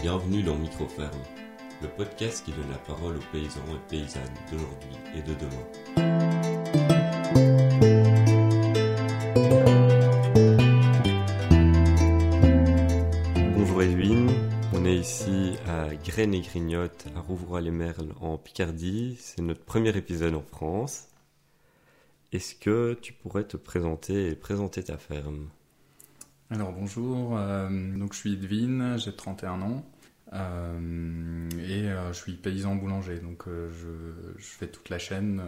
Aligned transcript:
Bienvenue 0.00 0.42
dans 0.42 0.56
Microferme, 0.56 1.10
le 1.82 1.88
podcast 1.88 2.44
qui 2.44 2.52
donne 2.52 2.70
la 2.70 2.78
parole 2.78 3.16
aux 3.16 3.32
paysans 3.32 3.60
et 3.74 3.88
paysannes 3.88 4.22
d'aujourd'hui 4.50 4.96
et 5.14 5.22
de 5.22 5.34
demain. 5.34 5.64
Bonjour 13.56 13.82
Edwin, 13.82 14.30
on 14.74 14.84
est 14.84 14.96
ici 14.96 15.54
à 15.66 15.94
Graines 15.94 16.34
et 16.34 16.40
Grignottes 16.42 17.06
à 17.16 17.20
Rouvroy-les-Merles 17.20 18.12
en 18.20 18.36
Picardie. 18.36 19.16
C'est 19.18 19.42
notre 19.42 19.64
premier 19.64 19.96
épisode 19.96 20.34
en 20.34 20.42
France. 20.42 21.08
Est-ce 22.32 22.54
que 22.54 22.98
tu 23.00 23.12
pourrais 23.12 23.44
te 23.44 23.56
présenter 23.56 24.28
et 24.28 24.34
présenter 24.34 24.82
ta 24.84 24.98
ferme? 24.98 25.48
Alors 26.50 26.72
bonjour, 26.72 27.38
euh, 27.38 27.70
donc 27.96 28.12
je 28.12 28.18
suis 28.18 28.34
Edwin, 28.34 28.98
j'ai 28.98 29.16
31 29.16 29.62
ans 29.62 29.84
euh, 30.34 31.48
et 31.58 31.88
euh, 31.88 32.12
je 32.12 32.18
suis 32.18 32.34
paysan 32.34 32.74
boulanger, 32.74 33.18
donc 33.18 33.44
je, 33.46 34.12
fais 34.38 34.66
toute 34.66 34.90
la 34.90 34.98
chaîne, 34.98 35.42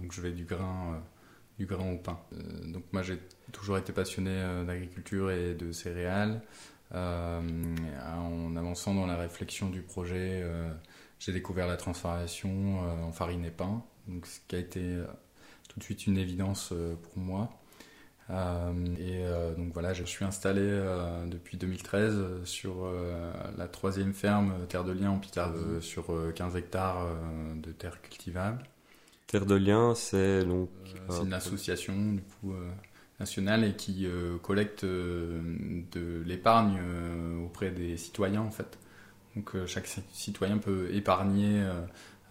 donc 0.00 0.12
je 0.12 0.22
vais 0.22 0.32
du 0.32 0.46
grain, 0.46 1.02
au 1.60 1.96
pain. 1.98 2.18
Donc 2.64 2.84
moi 2.92 3.02
j'ai 3.02 3.18
toujours 3.52 3.76
été 3.76 3.92
passionné 3.92 4.30
d'agriculture 4.66 5.30
et 5.30 5.54
de 5.54 5.72
céréales. 5.72 6.40
En 6.94 8.56
avançant 8.56 8.94
dans 8.94 9.06
la 9.06 9.16
réflexion 9.16 9.68
du 9.68 9.82
projet, 9.82 10.42
j'ai 11.18 11.32
découvert 11.32 11.66
la 11.66 11.76
transformation 11.76 12.80
en 12.80 13.12
farine 13.12 13.44
et 13.44 13.50
pain, 13.50 13.84
ce 14.24 14.40
qui 14.48 14.56
a 14.56 14.58
été 14.58 14.96
tout 15.68 15.78
de 15.78 15.84
suite 15.84 16.06
une 16.06 16.16
évidence 16.16 16.72
pour 17.02 17.18
moi. 17.18 17.59
Euh, 18.30 18.72
et 18.98 19.24
euh, 19.24 19.54
donc 19.54 19.72
voilà, 19.72 19.92
je 19.92 20.04
suis 20.04 20.24
installé 20.24 20.60
euh, 20.62 21.26
depuis 21.26 21.56
2013 21.56 22.14
euh, 22.16 22.44
sur 22.44 22.86
la 23.58 23.66
troisième 23.68 24.12
ferme 24.14 24.54
Terre 24.68 24.84
de 24.84 24.92
Liens 24.92 25.10
en 25.10 25.18
Picardie, 25.18 25.58
euh, 25.60 25.80
sur 25.80 26.12
euh, 26.12 26.30
15 26.32 26.56
hectares 26.56 27.06
de 27.56 27.72
terres 27.72 28.00
cultivables. 28.02 28.62
Terre 29.26 29.46
de 29.46 29.54
Liens, 29.54 29.94
c'est 29.94 30.44
donc. 30.44 30.68
C'est 31.08 31.22
une 31.24 31.32
association 31.34 31.94
du 32.12 32.22
coup 32.22 32.52
nationale 33.18 33.64
et 33.64 33.74
qui 33.74 34.06
euh, 34.06 34.38
collecte 34.38 34.84
euh, 34.84 35.40
de 35.92 36.22
l'épargne 36.24 36.78
euh, 36.80 37.44
auprès 37.44 37.70
des 37.70 37.96
citoyens 37.96 38.40
en 38.42 38.50
fait. 38.50 38.78
Donc 39.36 39.52
chaque 39.66 39.86
ci- 39.86 40.02
citoyen 40.12 40.58
peut 40.58 40.88
épargner 40.92 41.64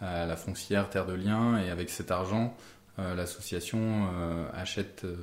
à 0.01 0.25
la 0.25 0.35
foncière 0.35 0.89
Terre 0.89 1.05
de 1.05 1.13
Liens 1.13 1.57
et 1.61 1.69
avec 1.69 1.89
cet 1.89 2.11
argent, 2.11 2.55
l'association 3.15 4.09
euh, 4.13 4.49
achète 4.53 5.03
euh, 5.03 5.15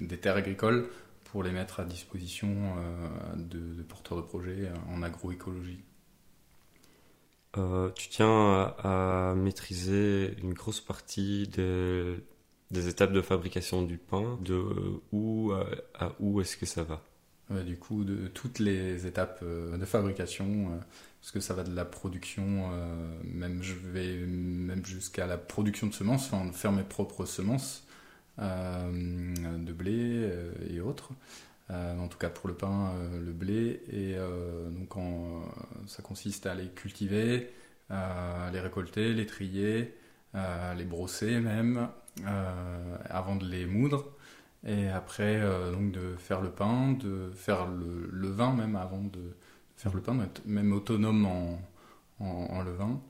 des 0.00 0.18
terres 0.18 0.36
agricoles 0.36 0.88
pour 1.30 1.42
les 1.42 1.52
mettre 1.52 1.80
à 1.80 1.84
disposition 1.84 2.48
euh, 2.48 3.36
de, 3.36 3.82
porteurs 3.82 4.18
de 4.18 4.22
projets 4.22 4.66
euh, 4.66 4.94
en 4.94 5.02
agroécologie. 5.02 5.80
Euh, 7.56 7.90
tu 7.90 8.08
tiens 8.08 8.74
à, 8.78 9.34
maîtriser 9.36 10.34
une 10.42 10.54
grosse 10.54 10.80
partie 10.80 11.48
des, 11.48 12.88
étapes 12.88 13.12
de 13.12 13.22
fabrication 13.22 13.82
du 13.82 13.98
pain, 13.98 14.38
de 14.42 14.62
où 15.12 15.52
à, 15.94 16.12
où 16.20 16.40
est-ce 16.40 16.56
que 16.56 16.66
ça 16.66 16.84
va? 16.84 17.02
Du 17.50 17.76
coup, 17.76 18.04
de 18.04 18.28
toutes 18.28 18.58
les 18.60 19.06
étapes 19.06 19.40
euh, 19.42 19.76
de 19.76 19.84
fabrication, 19.84 20.46
euh, 20.46 20.76
parce 21.20 21.32
que 21.32 21.40
ça 21.40 21.54
va 21.54 21.64
de 21.64 21.74
la 21.74 21.84
production, 21.84 22.70
euh, 22.72 23.12
même 23.24 23.62
jusqu'à 24.84 25.26
la 25.26 25.36
production 25.36 25.88
de 25.88 25.92
semences, 25.92 26.30
faire 26.52 26.72
mes 26.72 26.82
propres 26.82 27.24
semences 27.26 27.86
de 28.38 29.72
blé 29.72 30.30
et 30.70 30.80
autres. 30.80 31.10
En 31.68 32.08
tout 32.08 32.16
cas 32.16 32.30
pour 32.30 32.48
le 32.48 32.54
pain, 32.54 32.94
le 33.22 33.32
blé, 33.32 33.82
et 33.92 34.16
donc 34.70 34.94
ça 35.86 36.02
consiste 36.02 36.46
à 36.46 36.54
les 36.54 36.68
cultiver, 36.68 37.50
les 37.90 38.60
récolter, 38.60 39.12
les 39.12 39.26
trier, 39.26 39.94
les 40.32 40.84
brosser 40.84 41.38
même, 41.40 41.88
avant 42.24 43.36
de 43.36 43.44
les 43.44 43.66
moudre. 43.66 44.10
Et 44.66 44.88
après, 44.88 45.40
euh, 45.40 45.72
donc 45.72 45.92
de 45.92 46.16
faire 46.16 46.40
le 46.40 46.50
pain, 46.50 46.92
de 46.92 47.30
faire 47.34 47.66
le, 47.66 48.08
le 48.12 48.28
vin 48.28 48.52
même 48.54 48.76
avant 48.76 49.02
de 49.02 49.36
faire 49.76 49.94
le 49.94 50.02
pain, 50.02 50.14
d'être 50.16 50.44
même 50.46 50.72
autonome 50.72 51.24
en, 51.26 51.60
en, 52.20 52.26
en 52.26 52.62
levain. 52.62 53.00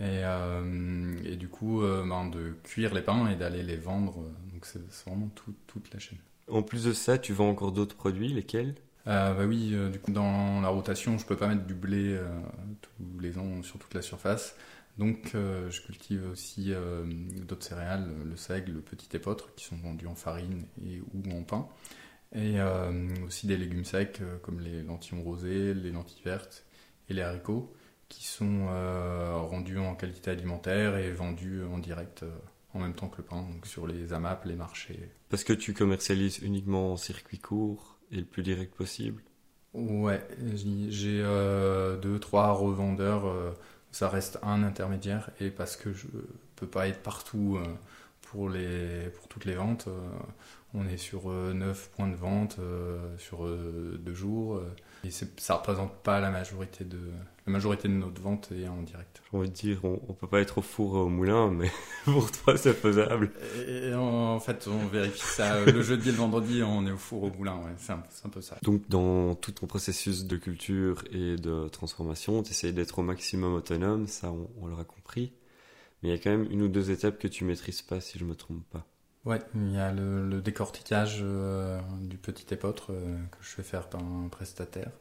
Et, 0.00 0.22
euh, 0.24 1.14
et 1.24 1.36
du 1.36 1.48
coup, 1.48 1.82
euh, 1.82 2.04
ben, 2.08 2.28
de 2.28 2.54
cuire 2.64 2.94
les 2.94 3.02
pains 3.02 3.28
et 3.30 3.36
d'aller 3.36 3.62
les 3.62 3.76
vendre. 3.76 4.16
Donc 4.52 4.66
c'est 4.66 4.80
c'est 4.90 5.08
vraiment 5.10 5.28
tout- 5.34 5.54
toute 5.66 5.92
la 5.94 6.00
chaîne. 6.00 6.18
En 6.48 6.62
plus 6.62 6.84
de 6.84 6.92
ça, 6.92 7.16
tu 7.16 7.32
vends 7.32 7.48
encore 7.48 7.72
d'autres 7.72 7.96
produits, 7.96 8.28
lesquels? 8.28 8.74
Euh, 9.06 9.32
bah 9.34 9.44
oui, 9.46 9.70
euh, 9.74 9.88
du 9.88 9.98
coup, 9.98 10.12
dans 10.12 10.60
la 10.60 10.68
rotation, 10.68 11.16
je 11.18 11.24
peux 11.26 11.36
pas 11.36 11.48
mettre 11.48 11.64
du 11.66 11.74
blé 11.74 12.14
euh, 12.14 12.28
tous 12.82 13.20
les 13.20 13.38
ans 13.38 13.62
sur 13.62 13.78
toute 13.78 13.94
la 13.94 14.02
surface. 14.02 14.56
Donc, 15.00 15.34
euh, 15.34 15.70
je 15.70 15.80
cultive 15.80 16.28
aussi 16.30 16.74
euh, 16.74 17.06
d'autres 17.46 17.64
céréales, 17.64 18.10
le 18.22 18.36
seigle, 18.36 18.72
le 18.72 18.80
petit 18.82 19.08
épeautre, 19.16 19.54
qui 19.54 19.64
sont 19.64 19.78
vendus 19.78 20.06
en 20.06 20.14
farine 20.14 20.66
et 20.84 21.00
ou 21.00 21.22
en 21.32 21.42
pain. 21.42 21.66
Et 22.34 22.60
euh, 22.60 23.08
aussi 23.26 23.46
des 23.46 23.56
légumes 23.56 23.86
secs, 23.86 24.20
comme 24.42 24.60
les 24.60 24.82
lentilles 24.82 25.18
rosées, 25.22 25.72
les 25.72 25.90
lentilles 25.90 26.20
vertes 26.22 26.66
et 27.08 27.14
les 27.14 27.22
haricots, 27.22 27.72
qui 28.10 28.24
sont 28.26 28.66
rendus 29.48 29.78
en 29.78 29.94
qualité 29.94 30.32
alimentaire 30.32 30.98
et 30.98 31.10
vendus 31.12 31.62
en 31.64 31.78
direct 31.78 32.22
en 32.74 32.80
même 32.80 32.94
temps 32.94 33.08
que 33.08 33.18
le 33.18 33.24
pain, 33.24 33.40
donc 33.40 33.66
sur 33.66 33.86
les 33.86 34.12
AMAP, 34.12 34.44
les 34.44 34.54
marchés. 34.54 35.10
Parce 35.30 35.44
que 35.44 35.54
tu 35.54 35.72
commercialises 35.72 36.40
uniquement 36.42 36.92
en 36.92 36.96
circuit 36.96 37.38
court 37.38 37.98
et 38.12 38.16
le 38.16 38.26
plus 38.26 38.42
direct 38.42 38.74
possible? 38.74 39.22
Ouais, 39.72 40.20
j'ai 40.54 41.22
deux, 42.02 42.18
trois 42.20 42.52
revendeurs. 42.52 43.56
Euh, 43.90 43.92
ça 43.92 44.08
reste 44.08 44.38
un 44.42 44.62
intermédiaire 44.62 45.30
et 45.40 45.50
parce 45.50 45.76
que 45.76 45.92
je 45.92 46.06
peux 46.56 46.66
pas 46.66 46.88
être 46.88 47.02
partout 47.02 47.58
euh, 47.58 47.66
pour 48.22 48.48
les 48.48 49.08
pour 49.16 49.28
toutes 49.28 49.44
les 49.44 49.54
ventes, 49.54 49.86
euh, 49.88 50.08
on 50.74 50.86
est 50.86 50.96
sur 50.96 51.30
euh, 51.30 51.52
neuf 51.52 51.90
points 51.90 52.08
de 52.08 52.14
vente 52.14 52.56
euh, 52.58 53.16
sur 53.18 53.44
euh, 53.44 53.98
deux 54.00 54.14
jours 54.14 54.56
euh, 54.56 54.74
et 55.04 55.10
ça 55.10 55.54
représente 55.54 55.92
pas 56.02 56.20
la 56.20 56.30
majorité 56.30 56.84
de 56.84 57.00
la 57.50 57.54
majorité 57.54 57.88
de 57.88 57.94
notre 57.94 58.22
vente 58.22 58.52
est 58.52 58.68
en 58.68 58.82
direct. 58.82 59.22
J'ai 59.30 59.38
envie 59.38 59.48
de 59.48 59.54
dire, 59.54 59.84
on, 59.84 60.00
on 60.08 60.12
peut 60.12 60.28
pas 60.28 60.40
être 60.40 60.58
au 60.58 60.62
four 60.62 60.96
et 60.96 61.00
au 61.00 61.08
moulin, 61.08 61.50
mais 61.50 61.70
pour 62.04 62.30
toi, 62.30 62.56
c'est 62.56 62.72
faisable. 62.72 63.32
Et, 63.66 63.92
en, 63.92 64.34
en 64.34 64.40
fait, 64.40 64.68
on 64.68 64.86
vérifie 64.86 65.20
ça 65.20 65.64
le 65.64 65.82
jeudi 65.82 66.10
et 66.10 66.12
le 66.12 66.18
vendredi, 66.18 66.62
on 66.62 66.86
est 66.86 66.92
au 66.92 66.96
four 66.96 67.24
au 67.24 67.30
boulin, 67.30 67.56
ouais, 67.56 67.72
c'est 67.76 67.92
un, 67.92 68.02
c'est 68.08 68.26
un 68.26 68.30
peu 68.30 68.40
ça. 68.40 68.56
Donc, 68.62 68.88
dans 68.88 69.34
tout 69.34 69.52
ton 69.52 69.66
processus 69.66 70.24
de 70.26 70.36
culture 70.36 71.02
et 71.10 71.36
de 71.36 71.68
transformation, 71.68 72.42
tu 72.42 72.50
essayes 72.50 72.72
d'être 72.72 73.00
au 73.00 73.02
maximum 73.02 73.54
autonome, 73.54 74.06
ça, 74.06 74.30
on, 74.30 74.48
on 74.60 74.66
l'aura 74.66 74.84
compris. 74.84 75.32
Mais 76.02 76.10
il 76.10 76.12
y 76.12 76.14
a 76.14 76.18
quand 76.18 76.30
même 76.30 76.46
une 76.50 76.62
ou 76.62 76.68
deux 76.68 76.90
étapes 76.90 77.18
que 77.18 77.28
tu 77.28 77.44
maîtrises 77.44 77.82
pas, 77.82 78.00
si 78.00 78.18
je 78.18 78.24
me 78.24 78.34
trompe 78.34 78.64
pas. 78.70 78.86
Ouais, 79.26 79.40
il 79.54 79.72
y 79.72 79.78
a 79.78 79.92
le, 79.92 80.26
le 80.26 80.40
décortiquage 80.40 81.18
euh, 81.20 81.78
du 82.00 82.16
petit 82.16 82.54
épeautre 82.54 82.86
euh, 82.90 83.18
que 83.30 83.38
je 83.42 83.48
fais 83.48 83.62
faire 83.62 83.88
par 83.88 84.02
un 84.02 84.28
prestataire. 84.28 84.92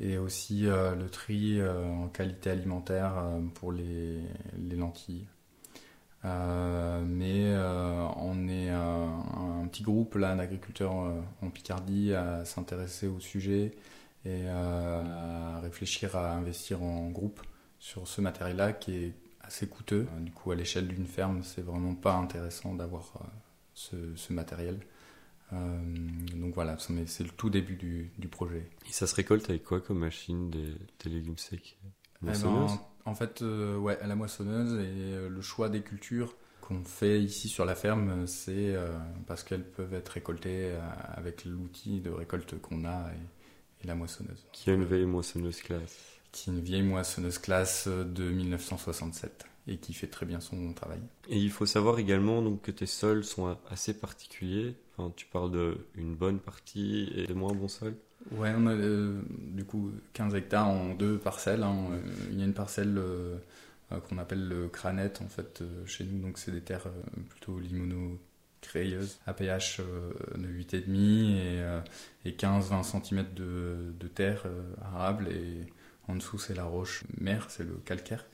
Et 0.00 0.16
aussi 0.16 0.66
euh, 0.66 0.94
le 0.94 1.10
tri 1.10 1.60
euh, 1.60 1.84
en 1.84 2.08
qualité 2.08 2.50
alimentaire 2.50 3.18
euh, 3.18 3.40
pour 3.54 3.72
les, 3.72 4.20
les 4.56 4.76
lentilles. 4.76 5.26
Mais 6.24 7.54
on 8.16 8.48
est 8.48 8.68
un, 8.68 9.66
petit 9.70 9.82
groupe 9.82 10.16
là 10.16 10.34
d'agriculteurs 10.34 10.92
en 10.92 11.50
Picardie 11.50 12.12
à 12.12 12.44
s'intéresser 12.44 13.06
au 13.06 13.18
sujet 13.18 13.72
et 14.26 14.46
à 14.48 15.60
réfléchir 15.60 16.16
à 16.16 16.32
investir 16.32 16.82
en 16.82 17.08
groupe 17.08 17.40
sur 17.78 18.06
ce 18.06 18.20
matériel-là 18.20 18.72
qui 18.72 18.94
est 18.96 19.14
assez 19.40 19.68
coûteux. 19.68 20.06
Du 20.20 20.32
coup, 20.32 20.50
à 20.50 20.54
l'échelle 20.54 20.88
d'une 20.88 21.06
ferme, 21.06 21.42
c'est 21.44 21.62
vraiment 21.62 21.94
pas 21.94 22.14
intéressant 22.14 22.74
d'avoir 22.74 23.14
ce 23.72 24.32
matériel. 24.32 24.80
Euh, 25.52 25.80
donc 26.36 26.54
voilà, 26.54 26.76
c'est 26.78 27.22
le 27.24 27.30
tout 27.30 27.50
début 27.50 27.76
du, 27.76 28.12
du 28.18 28.28
projet. 28.28 28.68
Et 28.88 28.92
ça 28.92 29.06
se 29.06 29.14
récolte 29.14 29.48
avec 29.50 29.64
quoi 29.64 29.80
comme 29.80 29.98
machine 29.98 30.50
des, 30.50 30.74
des 31.04 31.10
légumes 31.10 31.38
secs? 31.38 31.78
Eh 32.26 32.26
Moissonneuse? 32.26 32.38
ben, 32.38 32.80
en 33.04 33.14
fait, 33.14 33.42
euh, 33.42 33.76
ouais, 33.78 33.98
à 34.00 34.06
la 34.06 34.14
moissonneuse 34.16 34.74
et 34.74 35.14
euh, 35.14 35.28
le 35.28 35.40
choix 35.40 35.68
des 35.68 35.82
cultures 35.82 36.34
qu'on 36.60 36.84
fait 36.84 37.22
ici 37.22 37.48
sur 37.48 37.64
la 37.64 37.74
ferme, 37.74 38.26
c'est 38.26 38.74
euh, 38.74 38.98
parce 39.26 39.42
qu'elles 39.42 39.64
peuvent 39.68 39.94
être 39.94 40.08
récoltées 40.10 40.76
avec 41.14 41.44
l'outil 41.44 42.00
de 42.00 42.10
récolte 42.10 42.60
qu'on 42.60 42.84
a 42.84 43.10
et, 43.14 43.84
et 43.84 43.86
la 43.86 43.94
moissonneuse. 43.94 44.46
Qui 44.52 44.70
a 44.70 44.74
une 44.74 44.84
vieille 44.84 45.06
moissonneuse 45.06 45.62
classe. 45.62 46.20
Qui 46.32 46.50
est 46.50 46.52
une 46.52 46.60
vieille 46.60 46.82
moissonneuse 46.82 47.38
classe 47.38 47.88
de 47.88 48.30
1967 48.30 49.46
et 49.68 49.76
qui 49.76 49.92
fait 49.92 50.06
très 50.06 50.26
bien 50.26 50.40
son 50.40 50.72
travail. 50.72 51.00
Et 51.28 51.38
il 51.38 51.50
faut 51.50 51.66
savoir 51.66 51.98
également 51.98 52.42
donc, 52.42 52.62
que 52.62 52.70
tes 52.72 52.86
sols 52.86 53.22
sont 53.24 53.56
assez 53.70 53.94
particuliers. 53.94 54.74
Enfin, 54.96 55.12
tu 55.14 55.26
parles 55.26 55.50
de 55.52 55.78
une 55.94 56.14
bonne 56.16 56.40
partie 56.40 57.12
et 57.14 57.26
de 57.26 57.34
moins 57.34 57.52
bons 57.52 57.68
sols. 57.68 57.96
Ouais, 58.32 58.52
on 58.56 58.66
a 58.66 58.72
euh, 58.74 59.20
du 59.54 59.64
coup 59.64 59.92
15 60.14 60.34
hectares 60.34 60.68
en 60.68 60.94
deux 60.94 61.18
parcelles. 61.18 61.62
hein. 61.62 61.76
Euh, 61.92 62.00
Il 62.32 62.38
y 62.38 62.42
a 62.42 62.46
une 62.46 62.52
parcelle 62.54 62.96
euh, 62.98 63.36
euh, 63.92 64.00
qu'on 64.00 64.18
appelle 64.18 64.48
le 64.48 64.68
cranette 64.68 65.20
en 65.22 65.28
fait 65.28 65.60
euh, 65.62 65.86
chez 65.86 66.04
nous, 66.04 66.20
donc 66.20 66.36
c'est 66.38 66.50
des 66.50 66.60
terres 66.60 66.86
euh, 66.88 67.20
plutôt 67.30 67.58
limono-crayeuses, 67.60 69.18
à 69.26 69.32
pH 69.34 69.80
euh, 69.80 70.10
de 70.36 70.48
8,5 70.48 70.96
et, 70.96 71.60
euh, 71.60 71.80
et 72.24 72.32
15-20 72.32 72.82
cm 73.04 73.24
de, 73.34 73.92
de 73.98 74.08
terre 74.08 74.42
euh, 74.46 74.62
arable 74.82 75.28
et 75.28 75.66
En 76.08 76.16
dessous, 76.16 76.38
c'est 76.38 76.54
la 76.54 76.64
roche 76.64 77.04
mère, 77.20 77.50
c'est 77.50 77.64
le 77.64 77.74
calcaire. 77.84 78.24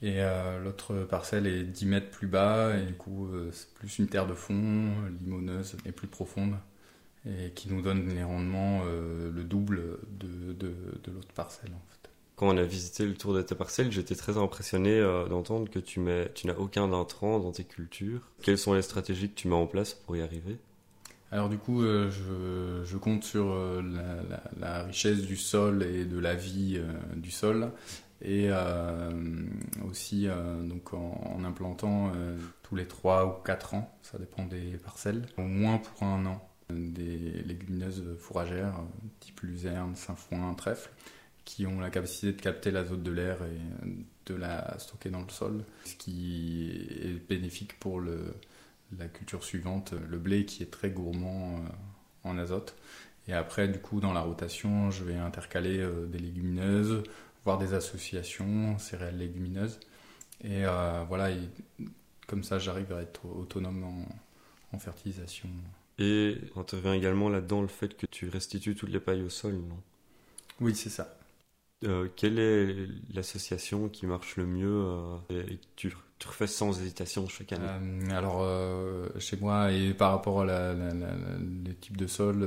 Et 0.00 0.20
l'autre 0.62 0.94
parcelle 1.10 1.48
est 1.48 1.64
10 1.64 1.86
mètres 1.86 2.10
plus 2.10 2.28
bas, 2.28 2.76
et 2.76 2.86
du 2.86 2.94
coup, 2.94 3.28
c'est 3.50 3.74
plus 3.74 3.98
une 3.98 4.06
terre 4.06 4.28
de 4.28 4.34
fond, 4.34 4.92
limoneuse 5.20 5.76
et 5.84 5.90
plus 5.90 6.06
profonde, 6.06 6.54
et 7.26 7.50
qui 7.50 7.68
nous 7.68 7.82
donne 7.82 8.08
les 8.08 8.22
rendements 8.22 8.84
le 8.84 9.42
double 9.42 9.98
de, 10.12 10.52
de, 10.52 10.72
de 11.02 11.10
l'autre 11.10 11.32
parcelle. 11.34 11.72
En 11.72 11.82
fait 11.90 12.08
quand 12.38 12.46
on 12.46 12.56
a 12.56 12.62
visité 12.62 13.04
le 13.04 13.14
tour 13.14 13.34
de 13.34 13.42
ta 13.42 13.56
parcelle, 13.56 13.90
j'étais 13.90 14.14
très 14.14 14.38
impressionné 14.38 14.92
euh, 14.92 15.26
d'entendre 15.26 15.68
que 15.68 15.80
tu, 15.80 15.98
mets, 15.98 16.30
tu 16.34 16.46
n'as 16.46 16.54
aucun 16.54 16.92
intrant 16.92 17.40
dans 17.40 17.50
tes 17.50 17.64
cultures. 17.64 18.20
Quelles 18.42 18.58
sont 18.58 18.74
les 18.74 18.82
stratégies 18.82 19.28
que 19.28 19.34
tu 19.34 19.48
mets 19.48 19.56
en 19.56 19.66
place 19.66 19.92
pour 19.92 20.16
y 20.16 20.22
arriver? 20.22 20.56
Alors 21.32 21.48
du 21.48 21.58
coup, 21.58 21.82
euh, 21.82 22.10
je, 22.84 22.96
compte 22.96 23.24
sur 23.24 23.50
euh, 23.50 23.82
la, 24.60 24.84
richesse 24.84 25.22
du 25.22 25.36
sol 25.36 25.82
et 25.82 26.04
de 26.04 26.18
la 26.18 26.36
vie 26.36 26.80
du 27.16 27.32
sol, 27.32 27.72
et 28.20 28.50
aussi 29.88 30.26
donc 30.64 30.92
en, 30.92 31.44
implantant 31.44 32.12
tous 32.62 32.74
les 32.74 32.86
3 32.86 33.26
ou 33.26 33.42
4 33.44 33.74
ans, 33.74 33.96
ça 34.02 34.18
dépend 34.18 34.44
des 34.44 34.76
parcelles, 34.78 35.26
au 35.36 35.42
moins 35.42 35.78
pour 35.78 36.02
un 36.02 36.26
an, 36.26 36.48
des 36.70 37.42
légumineuses 37.44 38.16
fourragères 38.18 38.74
type 39.20 39.40
luzerne, 39.40 39.94
sainfoin, 39.94 40.52
trèfle 40.54 40.90
qui 41.48 41.66
ont 41.66 41.80
la 41.80 41.88
capacité 41.88 42.32
de 42.32 42.40
capter 42.42 42.70
l'azote 42.70 43.02
de 43.02 43.10
l'air 43.10 43.38
et 43.42 43.86
de 44.26 44.34
la 44.34 44.78
stocker 44.78 45.08
dans 45.08 45.22
le 45.22 45.30
sol, 45.30 45.64
ce 45.86 45.94
qui 45.94 46.86
est 47.02 47.26
bénéfique 47.26 47.80
pour 47.80 48.02
la 48.02 49.08
culture 49.08 49.42
suivante, 49.42 49.94
le 50.10 50.18
blé 50.18 50.44
qui 50.44 50.62
est 50.62 50.70
très 50.70 50.90
gourmand 50.90 51.56
euh, 51.56 52.28
en 52.28 52.36
azote. 52.36 52.76
Et 53.28 53.32
après, 53.32 53.66
du 53.66 53.78
coup, 53.78 53.98
dans 53.98 54.12
la 54.12 54.20
rotation, 54.20 54.90
je 54.90 55.04
vais 55.04 55.16
intercaler 55.16 55.78
euh, 55.78 56.04
des 56.04 56.18
légumineuses, 56.18 57.02
voire 57.48 57.56
des 57.56 57.72
associations, 57.72 58.78
céréales 58.78 59.16
légumineuses. 59.16 59.80
Et 60.44 60.66
euh, 60.66 61.02
voilà, 61.08 61.34
comme 62.26 62.44
ça, 62.44 62.58
j'arrive 62.58 62.92
à 62.92 63.00
être 63.00 63.24
autonome 63.24 63.84
en, 63.84 64.76
en 64.76 64.78
fertilisation. 64.78 65.48
Et 65.98 66.36
intervient 66.56 66.92
également 66.92 67.30
là-dedans 67.30 67.62
le 67.62 67.68
fait 67.68 67.96
que 67.96 68.04
tu 68.04 68.28
restitues 68.28 68.74
toutes 68.74 68.90
les 68.90 69.00
pailles 69.00 69.22
au 69.22 69.30
sol, 69.30 69.54
non? 69.54 69.80
Oui, 70.60 70.74
c'est 70.74 70.90
ça. 70.90 71.18
Euh, 71.84 72.08
quelle 72.16 72.38
est 72.38 72.86
l'association 73.14 73.88
qui 73.88 74.04
marche 74.04 74.36
le 74.36 74.44
mieux 74.44 74.84
euh, 74.84 75.16
et 75.30 75.58
tu, 75.76 75.94
tu, 76.18 76.28
refais 76.28 76.48
sans 76.48 76.78
hésitation 76.78 77.26
chaque 77.28 77.52
année? 77.52 77.64
Euh, 78.10 78.10
Alors, 78.10 79.20
chez 79.20 79.38
moi, 79.38 79.72
et 79.72 79.94
par 79.94 80.10
rapport 80.10 80.42
à 80.42 80.44
la, 80.44 80.74
les 80.74 81.74
types 81.76 81.96
de 81.96 82.06
sol 82.06 82.46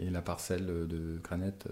et, 0.00 0.10
la 0.10 0.22
parcelle 0.22 0.66
de 0.66 1.20
granette, 1.22 1.68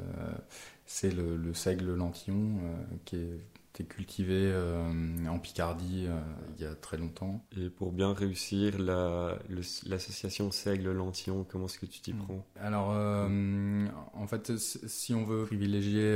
c'est 0.86 1.10
le, 1.10 1.36
le, 1.36 1.54
seigle 1.54 1.94
lentillon 1.94 2.58
qui 3.04 3.16
est 3.16 3.40
été 3.74 3.84
cultivé 3.84 4.50
euh, 4.52 4.88
en 5.28 5.38
Picardie 5.40 6.06
euh, 6.06 6.20
il 6.56 6.62
y 6.62 6.66
a 6.66 6.74
très 6.74 6.96
longtemps. 6.96 7.44
Et 7.56 7.68
pour 7.68 7.92
bien 7.92 8.12
réussir 8.12 8.78
l'association 8.78 10.50
Seigle-Lantillon, 10.52 11.44
comment 11.48 11.66
est-ce 11.66 11.80
que 11.80 11.86
tu 11.86 12.00
t'y 12.00 12.12
hmm. 12.12 12.18
prends? 12.18 12.46
Alors, 12.60 12.92
euh, 12.94 13.86
en 14.12 14.26
fait, 14.26 14.56
si 14.56 15.14
on 15.14 15.24
veut 15.24 15.44
privilégier 15.44 16.14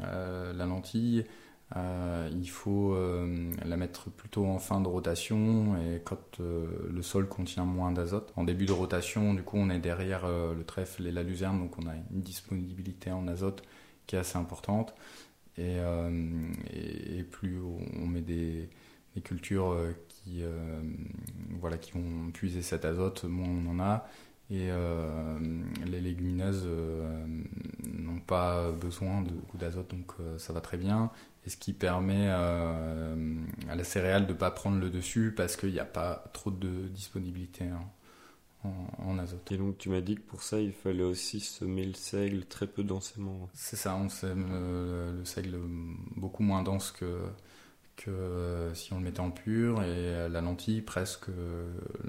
la 0.00 0.66
lentille, 0.66 1.26
il 1.76 2.50
faut 2.50 2.96
la 3.64 3.76
mettre 3.76 4.10
plutôt 4.10 4.46
en 4.46 4.58
fin 4.58 4.80
de 4.80 4.88
rotation 4.88 5.76
et 5.76 6.00
quand 6.02 6.38
le 6.38 7.02
sol 7.02 7.28
contient 7.28 7.64
moins 7.64 7.92
d'azote. 7.92 8.32
En 8.36 8.44
début 8.44 8.66
de 8.66 8.72
rotation, 8.72 9.34
du 9.34 9.42
coup, 9.42 9.58
on 9.58 9.68
est 9.68 9.78
derrière 9.78 10.26
le 10.26 10.64
trèfle 10.64 11.06
et 11.06 11.12
la 11.12 11.22
luzerne, 11.22 11.60
donc 11.60 11.78
on 11.78 11.86
a 11.86 11.94
une 11.94 12.22
disponibilité 12.22 13.12
en 13.12 13.28
azote 13.28 13.62
qui 14.10 14.16
est 14.16 14.18
assez 14.18 14.36
importante. 14.36 14.92
Euh, 15.60 16.50
et, 16.72 17.18
et, 17.18 17.22
plus 17.22 17.60
on 17.60 18.06
met 18.06 18.22
des, 18.22 18.68
cultures 19.22 19.72
euh, 19.72 19.92
qui, 20.08 20.42
euh, 20.42 20.80
voilà, 21.60 21.76
qui 21.76 21.92
vont 21.92 22.30
puiser 22.32 22.62
cet 22.62 22.84
azote, 22.84 23.24
moins 23.24 23.48
on 23.48 23.70
en 23.70 23.80
a. 23.80 24.08
Et 24.50 24.68
les 25.86 26.00
légumineuses 26.00 26.66
n'ont 27.84 28.18
pas 28.18 28.72
besoin 28.72 29.22
de 29.22 29.30
beaucoup 29.30 29.58
d'azote, 29.58 29.90
donc 29.90 30.14
ça 30.38 30.52
va 30.52 30.60
très 30.60 30.76
bien. 30.76 31.12
Et 31.46 31.50
ce 31.50 31.56
qui 31.56 31.72
permet 31.72 32.26
à 32.26 33.14
la 33.76 33.84
céréale 33.84 34.26
de 34.26 34.32
ne 34.32 34.36
pas 34.36 34.50
prendre 34.50 34.80
le 34.80 34.90
dessus 34.90 35.32
parce 35.36 35.54
qu'il 35.54 35.70
n'y 35.70 35.78
a 35.78 35.84
pas 35.84 36.24
trop 36.32 36.50
de 36.50 36.88
disponibilité. 36.88 37.62
Hein 37.62 37.84
en, 38.64 39.18
azote. 39.18 39.52
Et 39.52 39.56
donc 39.56 39.78
tu 39.78 39.88
m'as 39.88 40.00
dit 40.00 40.16
que 40.16 40.20
pour 40.20 40.42
ça 40.42 40.60
il 40.60 40.72
fallait 40.72 41.02
aussi 41.02 41.40
semer 41.40 41.84
le 41.84 41.94
seigle 41.94 42.44
très 42.44 42.66
peu 42.66 42.82
densément. 42.82 43.48
C'est 43.54 43.76
ça, 43.76 43.96
on 43.96 44.08
sème 44.08 44.46
le, 44.50 45.24
seigle 45.24 45.58
beaucoup 46.16 46.42
moins 46.42 46.62
dense 46.62 46.90
que, 46.92 47.22
que 47.96 48.10
euh, 48.10 48.74
si 48.74 48.92
on 48.92 48.98
le 48.98 49.04
mettait 49.04 49.20
en 49.20 49.30
pur 49.30 49.82
et 49.82 50.28
la 50.28 50.40
lentille 50.40 50.82
presque 50.82 51.28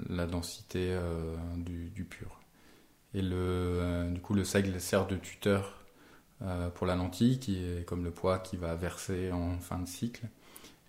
la 0.08 0.26
densité 0.26 0.88
euh, 0.90 1.36
du, 1.56 2.04
pur. 2.04 2.40
Et 3.14 3.22
le, 3.22 3.36
euh, 3.36 4.10
du 4.10 4.20
coup 4.20 4.34
le 4.34 4.44
seigle 4.44 4.80
sert 4.80 5.06
de 5.06 5.16
tuteur 5.16 5.78
pour 6.74 6.88
la 6.88 6.96
lentille 6.96 7.38
qui 7.38 7.64
est 7.64 7.84
comme 7.84 8.02
le 8.02 8.10
poids 8.10 8.40
qui 8.40 8.56
va 8.56 8.74
verser 8.74 9.30
en 9.30 9.60
fin 9.60 9.78
de 9.78 9.86
cycle. 9.86 10.26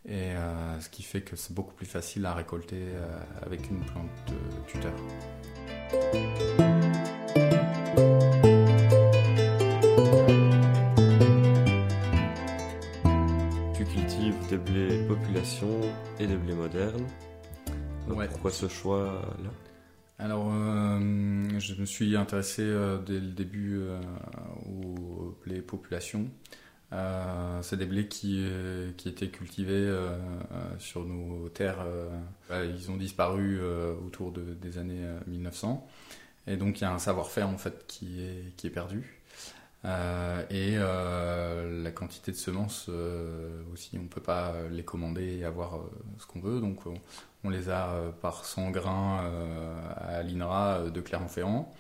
Et 0.10 0.32
ce 0.80 0.90
qui 0.90 1.04
fait 1.04 1.22
que 1.22 1.36
c'est 1.36 1.54
beaucoup 1.54 1.76
plus 1.76 1.86
facile 1.86 2.26
à 2.26 2.34
récolter 2.34 2.88
avec 3.44 3.70
une 3.70 3.80
plante 3.86 4.34
tuteur. 4.66 4.96
Tu 13.76 13.86
cultives 13.86 14.36
des 14.50 14.58
blés 14.58 15.08
population 15.08 15.82
et 16.20 16.28
des 16.28 16.38
blés 16.38 16.56
modernes. 16.56 17.08
Pourquoi 18.08 18.52
ce 18.52 18.68
choix-là? 18.68 19.50
Alors, 20.20 20.52
euh, 20.54 21.60
je 21.60 21.74
me 21.82 21.86
suis 21.86 22.16
intéressé 22.16 22.62
euh, 22.62 22.98
dès 22.98 23.20
le 23.20 23.32
début 23.32 23.80
euh, 23.80 24.00
aux 24.66 25.38
blés 25.44 25.62
population. 26.94 27.62
c'est 27.62 27.78
des 27.78 27.86
blés 27.86 28.08
qui, 28.08 28.46
qui 28.98 29.10
étaient 29.10 29.30
cultivés 29.30 29.92
sur 30.80 31.06
nos 31.06 31.50
terres. 31.50 31.86
ils 32.52 32.92
ont 32.92 32.98
disparu 32.98 33.62
autour 34.06 34.32
de, 34.32 34.54
des 34.54 34.78
années 34.78 35.06
1900. 35.28 35.88
Et 36.48 36.58
donc 36.58 36.80
il 36.80 36.84
y 36.84 36.88
a 36.88 36.92
un 36.92 37.00
savoir-faire 37.00 37.50
qui 37.88 38.22
est, 38.22 38.70
perdu. 38.70 39.22
Euh, 39.86 40.44
et 40.50 40.76
euh, 40.78 41.84
la 41.84 41.92
quantité 41.92 42.32
de 42.32 42.38
semences 42.38 42.86
euh, 42.88 43.62
aussi, 43.74 43.98
on 43.98 44.04
ne 44.04 44.08
peut 44.08 44.22
pas 44.22 44.54
les 44.72 44.84
commander 44.84 45.40
et 45.40 45.46
avoir 45.46 45.80
ce 46.20 46.26
qu'on 46.26 46.40
veut. 46.40 46.60
Donc 46.60 46.82
on, 47.44 47.50
les 47.50 47.70
a 47.70 48.14
par 48.22 48.46
100 48.46 48.72
grains 48.72 49.30
à 49.98 50.24
l'INRA 50.24 50.90
de 50.90 51.02
Clermont-Ferrand. 51.02 51.74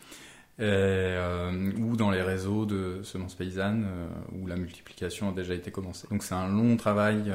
Ou 0.59 1.95
dans 1.95 2.11
les 2.11 2.21
réseaux 2.21 2.65
de 2.65 3.01
semences 3.03 3.35
paysannes 3.35 3.87
où 4.31 4.47
la 4.47 4.55
multiplication 4.55 5.29
a 5.29 5.31
déjà 5.33 5.53
été 5.53 5.71
commencée. 5.71 6.07
Donc 6.09 6.23
c'est 6.23 6.35
un 6.35 6.47
long 6.47 6.77
travail 6.77 7.33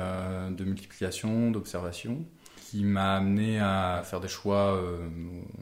de 0.50 0.64
multiplication, 0.64 1.50
d'observation 1.50 2.24
qui 2.70 2.84
m'a 2.84 3.16
amené 3.16 3.60
à 3.60 4.02
faire 4.04 4.20
des 4.20 4.28
choix, 4.28 4.74
euh, 4.74 5.08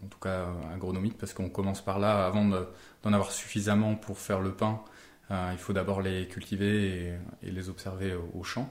en 0.05 0.09
tout 0.09 0.19
cas 0.19 0.49
agronomiques, 0.75 1.17
parce 1.17 1.33
qu'on 1.33 1.49
commence 1.49 1.81
par 1.81 2.01
là, 2.01 2.27
avant 2.27 2.45
d'en 2.45 3.13
avoir 3.13 3.31
suffisamment 3.31 3.95
pour 3.95 4.19
faire 4.19 4.41
le 4.41 4.53
pain, 4.53 4.83
euh, 5.31 5.51
il 5.53 5.59
faut 5.59 5.73
d'abord 5.73 6.03
les 6.03 6.27
cultiver 6.27 7.15
et, 7.43 7.51
les 7.51 7.69
observer 7.69 8.17
au, 8.35 8.43
champ. 8.43 8.69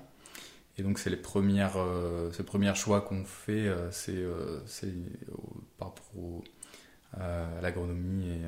Et 0.77 0.83
donc 0.83 0.99
c'est 0.99 1.09
les 1.09 1.15
premières, 1.15 1.77
euh, 1.77 2.29
ces 2.33 2.43
premiers 2.43 2.75
choix 2.75 2.99
qu'on 2.99 3.23
fait, 3.23 3.71
c'est 3.91 4.25
par 5.77 5.89
rapport 5.89 6.11
à 7.19 7.61
l'agronomie 7.61 8.29
et 8.29 8.41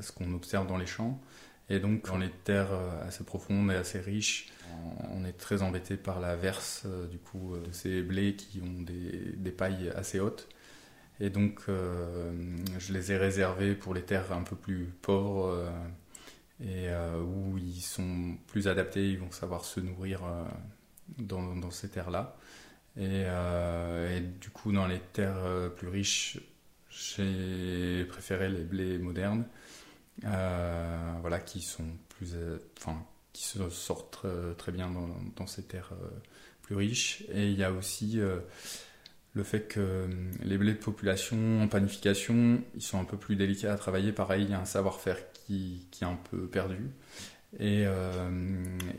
ce 0.00 0.12
qu'on 0.12 0.32
observe 0.34 0.66
dans 0.66 0.76
les 0.76 0.86
champs. 0.86 1.20
Et 1.70 1.80
donc 1.80 2.06
dans 2.06 2.18
les 2.18 2.30
terres 2.30 2.72
assez 3.06 3.24
profondes 3.24 3.70
et 3.70 3.74
assez 3.74 4.00
riches, 4.00 4.50
on 5.10 5.24
est 5.24 5.32
très 5.32 5.62
embêté 5.62 5.96
par 5.96 6.20
la 6.20 6.36
verse 6.36 6.82
euh, 6.86 7.06
du 7.06 7.18
coup 7.18 7.54
euh, 7.54 7.66
de 7.66 7.72
ces 7.72 8.02
blés 8.02 8.34
qui 8.34 8.60
ont 8.60 8.82
des, 8.82 9.50
pailles 9.50 9.90
assez 9.96 10.20
hautes. 10.20 10.48
Et 11.20 11.30
donc 11.30 11.62
euh, 11.68 12.32
je 12.78 12.92
les 12.92 13.12
ai 13.12 13.16
réservés 13.16 13.74
pour 13.74 13.94
les 13.94 14.02
terres 14.02 14.32
un 14.32 14.42
peu 14.42 14.56
plus 14.56 14.84
pauvres 15.02 15.68
et 16.60 16.88
où 17.22 17.56
ils 17.56 17.80
sont 17.80 18.36
plus 18.48 18.68
adaptés, 18.68 19.10
ils 19.10 19.18
vont 19.18 19.30
savoir 19.30 19.64
se 19.64 19.80
nourrir 19.80 20.22
dans, 21.18 21.70
ces 21.70 21.88
terres-là. 21.88 22.36
Et, 22.96 23.24
du 24.40 24.50
coup, 24.50 24.72
dans 24.72 24.86
les 24.88 24.98
terres 24.98 25.70
plus 25.76 25.88
riches, 25.88 26.38
j'ai 26.90 28.04
préféré 28.04 28.48
les 28.48 28.64
blés 28.64 28.98
modernes, 28.98 29.46
voilà, 30.22 31.40
qui 31.40 31.60
sont 31.60 31.86
plus, 32.08 32.34
enfin, 32.78 33.04
qui 33.38 33.44
se 33.44 33.70
sortent 33.70 34.26
très, 34.56 34.72
bien 34.72 34.90
dans, 35.36 35.46
ces 35.46 35.62
terres 35.62 35.92
euh, 35.92 36.08
plus 36.62 36.74
riches. 36.74 37.22
Et 37.32 37.50
il 37.50 37.56
y 37.56 37.62
a 37.62 37.70
aussi 37.70 38.18
euh, 38.18 38.40
le 39.34 39.44
fait 39.44 39.68
que 39.68 39.78
euh, 39.78 40.08
les 40.42 40.58
blés 40.58 40.72
de 40.72 40.78
population 40.78 41.62
en 41.62 41.68
panification, 41.68 42.60
ils 42.74 42.82
sont 42.82 43.00
un 43.00 43.04
peu 43.04 43.16
plus 43.16 43.36
délicats 43.36 43.72
à 43.72 43.76
travailler. 43.76 44.10
Pareil, 44.10 44.42
il 44.42 44.50
y 44.50 44.54
a 44.54 44.60
un 44.60 44.64
savoir-faire 44.64 45.18
qui, 45.32 45.86
qui, 45.92 46.02
est 46.02 46.08
un 46.08 46.18
peu 46.30 46.48
perdu. 46.48 46.90
Et, 47.60 47.84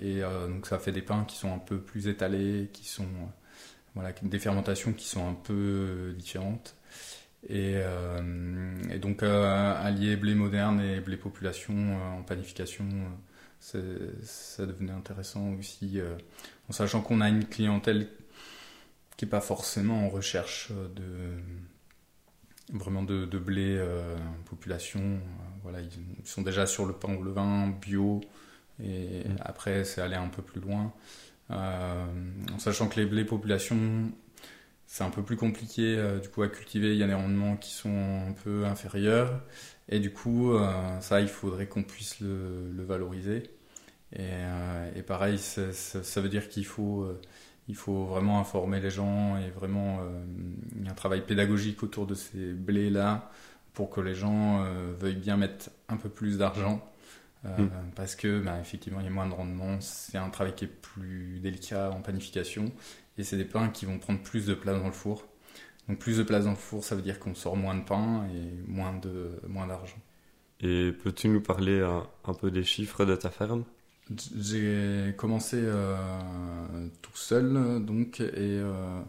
et 0.01 0.21
donc 0.21 0.65
ça 0.65 0.79
fait 0.79 0.91
des 0.91 1.03
pains 1.03 1.23
qui 1.23 1.37
sont 1.37 1.53
un 1.53 1.59
peu 1.59 1.79
plus 1.79 2.07
étalés, 2.07 2.71
qui 2.73 2.83
sont 2.87 3.05
voilà, 3.93 4.11
des 4.23 4.39
fermentations 4.39 4.91
qui 4.91 5.07
sont 5.07 5.27
un 5.29 5.35
peu 5.35 6.15
différentes. 6.17 6.75
Et, 7.47 7.75
et 8.91 8.99
donc 8.99 9.23
allier 9.23 10.17
blé 10.17 10.35
moderne 10.35 10.81
et 10.81 10.99
blé 10.99 11.15
population 11.15 11.97
en 12.17 12.21
panification, 12.23 12.85
ça 13.59 13.79
devenait 14.65 14.91
intéressant 14.91 15.53
aussi, 15.53 16.01
en 16.67 16.73
sachant 16.73 17.01
qu'on 17.01 17.21
a 17.21 17.29
une 17.29 17.45
clientèle 17.45 18.09
qui 19.15 19.23
n'est 19.23 19.31
pas 19.31 19.39
forcément 19.39 20.05
en 20.05 20.09
recherche 20.09 20.71
de 20.71 21.39
vraiment 22.73 23.03
de, 23.03 23.25
blé 23.37 23.77
euh, 23.77 24.15
population. 24.45 24.99
Euh, 25.01 25.19
voilà, 25.63 25.79
ils, 25.81 26.27
sont 26.27 26.41
déjà 26.41 26.65
sur 26.65 26.85
le 26.85 26.93
pain 26.93 27.13
ou 27.15 27.23
le 27.23 27.31
vin 27.31 27.67
bio. 27.69 28.21
Et 28.81 29.27
mm. 29.27 29.35
après, 29.41 29.83
c'est 29.83 30.01
aller 30.01 30.15
un 30.15 30.27
peu 30.27 30.41
plus 30.41 30.61
loin. 30.61 30.93
Euh, 31.51 32.05
en 32.53 32.59
sachant 32.59 32.87
que 32.87 32.99
les 32.99 33.05
blés 33.05 33.25
population, 33.25 34.11
c'est 34.91 35.03
un 35.03 35.11
peu 35.11 35.21
plus 35.21 35.37
compliqué 35.37 35.95
du 36.21 36.29
coup 36.29 36.41
à 36.41 36.49
cultiver. 36.49 36.93
Il 36.93 36.97
y 36.97 37.03
a 37.03 37.07
des 37.07 37.13
rendements 37.13 37.57
qui 37.57 37.71
sont 37.71 38.25
un 38.27 38.33
peu 38.33 38.65
inférieurs. 38.65 39.39
Et 39.87 39.99
du 39.99 40.11
coup, 40.11 40.51
ça, 40.99 41.21
il 41.21 41.27
faudrait 41.27 41.67
qu'on 41.67 41.83
puisse 41.83 42.19
le, 42.21 42.83
valoriser. 42.83 43.43
Et, 44.15 45.03
pareil, 45.03 45.37
ça, 45.37 45.71
ça, 45.73 46.21
veut 46.21 46.29
dire 46.29 46.49
qu'il 46.49 46.65
faut 46.65 47.07
il 47.69 47.75
faut 47.75 48.03
vraiment 48.03 48.39
informer 48.39 48.81
les 48.81 48.89
gens 48.89 49.37
et 49.37 49.51
vraiment 49.51 49.99
euh, 50.01 50.25
il 50.75 50.85
y 50.85 50.87
a 50.89 50.91
un 50.91 50.95
travail 50.95 51.21
pédagogique 51.21 51.83
autour 51.83 52.07
de 52.07 52.15
ces 52.15 52.51
blés 52.51 52.89
là 52.89 53.29
pour 53.73 53.91
que 53.91 54.01
les 54.01 54.15
gens 54.15 54.63
euh, 54.63 54.91
veuillent 54.97 55.15
bien 55.15 55.37
mettre 55.37 55.69
un 55.87 55.95
peu 55.95 56.09
plus 56.09 56.39
d'argent 56.39 56.83
euh, 57.45 57.57
mm. 57.57 57.69
parce 57.95 58.15
que 58.15 58.41
bah, 58.41 58.57
effectivement 58.59 58.99
il 58.99 59.05
y 59.05 59.07
a 59.07 59.11
moins 59.11 59.27
de 59.27 59.33
rendement 59.33 59.79
c'est 59.81 60.17
un 60.17 60.31
travail 60.31 60.55
qui 60.55 60.65
est 60.65 60.67
plus 60.67 61.39
délicat 61.41 61.91
en 61.91 62.01
panification 62.01 62.71
et 63.19 63.23
c'est 63.23 63.37
des 63.37 63.45
pains 63.45 63.69
qui 63.69 63.85
vont 63.85 63.99
prendre 63.99 64.21
plus 64.21 64.47
de 64.47 64.55
place 64.55 64.79
dans 64.79 64.87
le 64.87 64.93
four 64.93 65.27
donc 65.87 65.99
plus 65.99 66.17
de 66.17 66.23
place 66.23 66.45
dans 66.45 66.51
le 66.51 66.55
four 66.55 66.83
ça 66.83 66.95
veut 66.95 67.03
dire 67.03 67.19
qu'on 67.19 67.35
sort 67.35 67.55
moins 67.55 67.75
de 67.75 67.83
pain 67.83 68.25
et 68.33 68.71
moins 68.71 68.97
de 68.97 69.39
moins 69.47 69.67
d'argent 69.67 69.99
et 70.61 70.91
peux-tu 70.91 71.29
nous 71.29 71.41
parler 71.41 71.81
un 72.25 72.33
peu 72.33 72.51
des 72.51 72.63
chiffres 72.63 73.05
de 73.05 73.15
ta 73.15 73.29
ferme? 73.29 73.63
J'ai 74.35 75.13
commencé 75.17 75.57
euh, 75.61 75.95
tout 77.01 77.15
seul, 77.15 77.85
donc, 77.85 78.19
et 78.19 78.27
euh, 78.37 78.99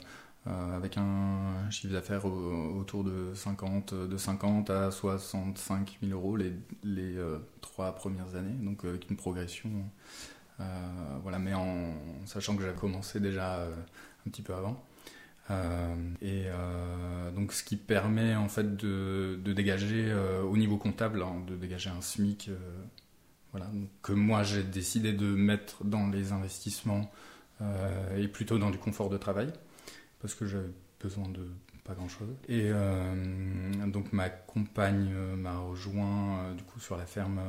euh, 0.46 0.76
avec 0.76 0.98
un 0.98 1.70
chiffre 1.70 1.94
d'affaires 1.94 2.26
autour 2.26 3.02
de 3.02 3.32
50, 3.34 3.94
de 3.94 4.16
50 4.16 4.68
à 4.70 4.90
65 4.90 5.98
000 6.02 6.12
euros 6.12 6.36
les, 6.36 6.52
les 6.84 7.16
trois 7.62 7.94
premières 7.94 8.36
années, 8.36 8.54
donc 8.62 8.84
avec 8.84 9.08
une 9.10 9.16
progression. 9.16 9.70
Voilà, 11.22 11.38
mais 11.38 11.54
en, 11.54 11.94
sachant 12.26 12.56
que 12.56 12.62
j'avais 12.62 12.76
commencé 12.76 13.20
déjà 13.20 13.62
un 13.64 14.30
petit 14.30 14.42
peu 14.42 14.54
avant. 14.54 14.82
et 16.22 16.44
donc, 17.34 17.52
ce 17.52 17.64
qui 17.64 17.76
permet 17.76 18.34
en 18.36 18.48
fait 18.48 18.76
de, 18.76 19.38
dégager 19.52 20.14
au 20.44 20.56
niveau 20.56 20.76
comptable, 20.76 21.22
hein, 21.22 21.42
de 21.46 21.56
dégager 21.56 21.90
un 21.90 22.00
SMIC 22.00 22.50
voilà, 23.52 23.70
que 24.02 24.12
moi 24.12 24.42
j'ai 24.42 24.62
décidé 24.62 25.12
de 25.12 25.26
mettre 25.26 25.84
dans 25.84 26.08
les 26.08 26.32
investissements 26.32 27.10
euh, 27.60 28.16
et 28.16 28.28
plutôt 28.28 28.58
dans 28.58 28.70
du 28.70 28.78
confort 28.78 29.10
de 29.10 29.18
travail, 29.18 29.52
parce 30.20 30.34
que 30.34 30.46
j'avais 30.46 30.70
besoin 31.00 31.28
de 31.28 31.46
pas 31.84 31.94
grand 31.94 32.08
chose. 32.08 32.28
Et 32.48 32.70
euh, 32.72 33.86
donc 33.86 34.12
ma 34.12 34.28
compagne 34.28 35.10
euh, 35.12 35.34
m'a 35.34 35.58
rejoint 35.58 36.54
du 36.54 36.62
coup 36.62 36.78
sur 36.78 36.96
la 36.96 37.06
ferme 37.06 37.40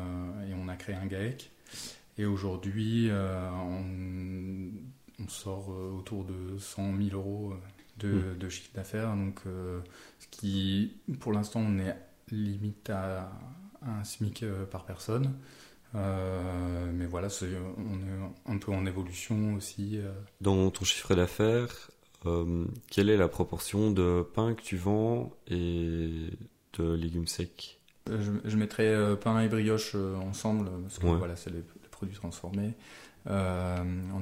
et 0.49 0.53
on 0.53 0.67
a 0.67 0.75
créé 0.75 0.95
un 0.95 1.05
GAEC. 1.05 1.51
Et 2.17 2.25
aujourd'hui, 2.25 3.09
on, 3.11 3.83
on, 5.19 5.27
sort 5.27 5.69
autour 5.69 6.25
de 6.25 6.57
100 6.57 6.97
000 6.97 7.09
euros 7.13 7.53
de, 7.97 8.09
mmh. 8.09 8.37
de 8.37 8.49
chiffre 8.49 8.71
d'affaires. 8.75 9.15
Donc, 9.15 9.39
ce 9.45 10.27
qui, 10.29 10.97
pour 11.19 11.31
l'instant, 11.31 11.61
on 11.61 11.79
est 11.79 11.95
limite 12.31 12.89
à 12.89 13.31
un 13.81 14.03
SMIC 14.03 14.45
par 14.69 14.85
personne. 14.85 15.33
Euh, 15.95 16.91
mais 16.93 17.05
voilà, 17.05 17.27
on 17.77 17.97
est 17.99 18.53
un 18.53 18.57
peu 18.57 18.71
en 18.71 18.85
évolution 18.85 19.55
aussi. 19.55 19.97
Euh. 19.97 20.11
Dans 20.39 20.69
ton 20.69 20.85
chiffre 20.85 21.15
d'affaires, 21.15 21.91
euh, 22.25 22.65
quelle 22.89 23.09
est 23.09 23.17
la 23.17 23.27
proportion 23.27 23.91
de 23.91 24.25
pain 24.33 24.53
que 24.53 24.61
tu 24.61 24.77
vends 24.77 25.31
et 25.47 26.29
de 26.77 26.93
légumes 26.93 27.27
secs? 27.27 27.79
Je, 28.09 28.31
je, 28.45 28.57
mettrais 28.57 29.15
pain 29.19 29.41
et 29.41 29.47
brioche 29.47 29.95
ensemble, 29.95 30.69
parce 30.81 30.97
que 30.97 31.07
voilà, 31.07 31.35
c'est 31.35 31.51
les, 31.51 31.63
produits 32.01 32.17
transformés. 32.17 32.73
on 33.25 33.31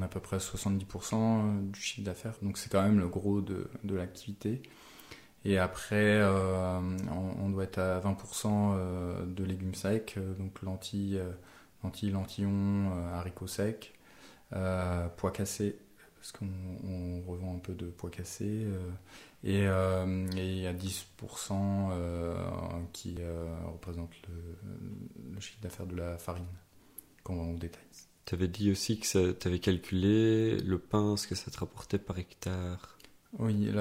a 0.01 0.05
à 0.05 0.07
peu 0.07 0.19
près 0.19 0.38
70% 0.38 1.71
du 1.71 1.79
chiffre 1.79 2.05
d'affaires, 2.05 2.36
donc 2.41 2.57
c'est 2.57 2.71
quand 2.71 2.83
même 2.83 3.00
le 3.00 3.07
gros 3.07 3.41
de, 3.41 3.69
de 3.83 3.95
l'activité. 3.95 4.62
Et 5.45 5.57
après, 5.57 6.21
on, 6.21 7.45
on, 7.45 7.50
doit 7.50 7.63
être 7.63 7.79
à 7.79 8.01
20% 8.01 9.25
de 9.25 9.43
légumes 9.45 9.74
secs, 9.74 10.17
donc 10.38 10.62
lentilles 10.62 11.21
lentilles, 11.83 12.12
lentillons, 12.12 12.91
euh, 12.91 13.13
haricots 13.13 13.48
secs, 13.48 13.93
euh, 14.53 15.07
pois 15.17 15.31
cassés, 15.31 15.77
parce 16.15 16.31
qu'on 16.31 17.21
revend 17.27 17.55
un 17.55 17.59
peu 17.59 17.74
de 17.74 17.88
pois 17.88 18.09
cassés, 18.09 18.65
euh, 18.65 18.91
et 19.43 19.63
il 20.38 20.59
y 20.59 20.67
a 20.67 20.74
10% 20.74 21.91
qui 22.91 23.15
représente 23.71 24.12
le, 24.27 25.39
chiffre 25.39 25.62
d'affaires 25.62 25.88
de 25.88 25.95
la 25.95 26.17
farine 26.17 26.45
qu'on 27.23 27.35
vend 27.35 27.51
au 27.51 27.57
détail. 27.57 27.83
Tu 28.25 28.35
avais 28.35 28.47
dit 28.47 28.71
aussi 28.71 28.99
que 28.99 29.31
tu 29.31 29.47
avais 29.47 29.59
calculé 29.59 30.57
le 30.57 30.77
pain, 30.77 31.17
ce 31.17 31.27
que 31.27 31.35
ça 31.35 31.49
te 31.51 31.59
rapportait 31.59 31.97
par 31.97 32.19
hectare. 32.19 32.97
Oui, 33.38 33.71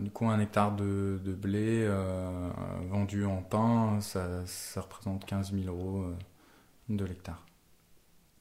du 0.00 0.10
coup, 0.10 0.28
un 0.28 0.38
hectare 0.38 0.76
de, 0.76 1.18
blé 1.26 1.88
vendu 2.88 3.24
en 3.24 3.42
pain, 3.42 4.00
ça, 4.00 4.44
ça, 4.46 4.80
représente 4.80 5.24
15 5.24 5.52
000 5.52 5.66
euros 5.66 6.06
de 6.88 7.04
l'hectare. 7.04 7.44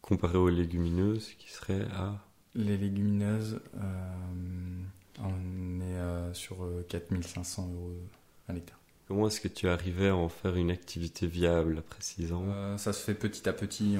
Comparé 0.01 0.37
aux 0.37 0.49
légumineuses 0.49 1.33
qui 1.37 1.49
seraient 1.49 1.87
à 1.93 2.19
Les 2.55 2.77
légumineuses, 2.77 3.61
euh, 3.77 4.83
on 5.19 5.79
est 5.79 5.95
euh, 5.95 6.33
sur 6.33 6.67
4500 6.89 7.63
euh, 7.63 7.73
euros 7.73 7.93
à 8.49 8.53
l'hectare. 8.53 8.79
Comment 9.07 9.27
est-ce 9.27 9.41
que 9.41 9.47
tu 9.47 9.67
arrivais 9.67 10.09
à 10.09 10.15
en 10.15 10.29
faire 10.29 10.55
une 10.55 10.71
activité 10.71 11.27
viable 11.27 11.79
après 11.79 12.01
6 12.01 12.31
ans? 12.33 12.77
Ça 12.77 12.93
se 12.93 13.03
fait 13.03 13.13
petit 13.13 13.47
à 13.49 13.53
petit. 13.53 13.97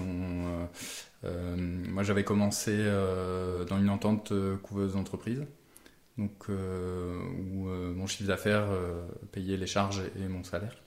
moi, 1.24 2.04
j'avais 2.04 2.24
commencé 2.24 2.78
dans 3.68 3.78
une 3.80 3.90
entente 3.90 4.34
couveuse 4.62 4.94
d'entreprise, 4.94 5.44
donc, 6.18 6.48
où 6.48 7.68
mon 7.68 8.08
chiffre 8.08 8.28
d'affaires 8.28 8.70
payait 9.32 9.58
les 9.58 9.68
charges 9.68 10.02
et 10.20 10.28
mon 10.28 10.44
salaire. 10.44 10.84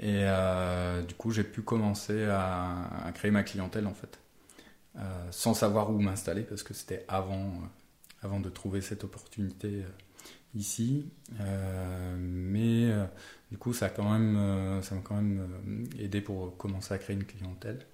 Et 0.00 0.22
euh, 0.24 1.02
du 1.02 1.14
coup, 1.14 1.30
j'ai 1.30 1.44
pu 1.44 1.62
commencer 1.62 2.24
à, 2.24 3.12
créer 3.14 3.30
ma 3.30 3.42
clientèle 3.42 3.86
en 3.86 3.94
fait, 3.94 4.18
euh, 4.96 5.26
sans 5.30 5.54
savoir 5.54 5.90
où 5.90 6.00
m'installer 6.00 6.42
parce 6.42 6.62
que 6.62 6.74
c'était 6.74 7.04
avant, 7.06 7.46
euh, 7.46 7.66
avant 8.22 8.40
de 8.40 8.50
trouver 8.50 8.80
cette 8.80 9.04
opportunité 9.04 9.84
ici. 10.54 11.06
mais 12.18 12.90
du 13.50 13.58
coup, 13.58 13.72
même, 14.10 14.80
ça 14.82 14.94
m'a 14.94 15.00
quand 15.02 15.16
même 15.16 15.86
aidé 15.98 16.20
pour 16.20 16.56
commencer 16.56 16.94
à 16.94 16.98
créer 16.98 17.16
une 17.16 17.24
clientèle. 17.24 17.86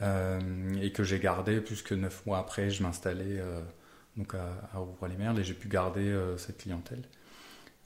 et 0.00 0.92
que 0.92 1.02
j'ai 1.04 1.18
gardé, 1.18 1.60
plus 1.60 1.82
que 1.82 1.94
neuf 1.94 2.24
mois 2.26 2.38
après, 2.38 2.70
je 2.70 2.82
m'installais 2.82 3.40
à, 4.34 4.38
à 4.74 5.08
les 5.08 5.16
merles 5.16 5.38
et 5.40 5.44
j'ai 5.44 5.54
pu 5.54 5.68
garder 5.68 6.14
cette 6.36 6.58
clientèle. 6.58 7.02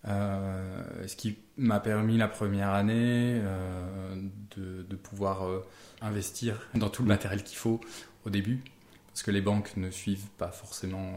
Euh, 0.08 1.06
ce 1.06 1.14
qui 1.14 1.38
m'a 1.56 1.78
permis 1.78 2.18
la 2.18 2.26
première 2.26 2.70
année 2.70 3.40
euh, 3.40 4.16
de, 4.56 4.96
pouvoir 4.96 5.46
euh, 5.46 5.64
investir 6.00 6.68
dans 6.74 6.90
tout 6.90 7.02
le 7.02 7.08
matériel 7.08 7.44
qu'il 7.44 7.56
faut 7.56 7.80
au 8.24 8.30
début, 8.30 8.62
parce 9.08 9.22
que 9.22 9.30
les 9.30 9.40
banques 9.40 9.76
ne 9.76 9.90
suivent 9.90 10.28
pas 10.38 10.50
forcément, 10.50 11.14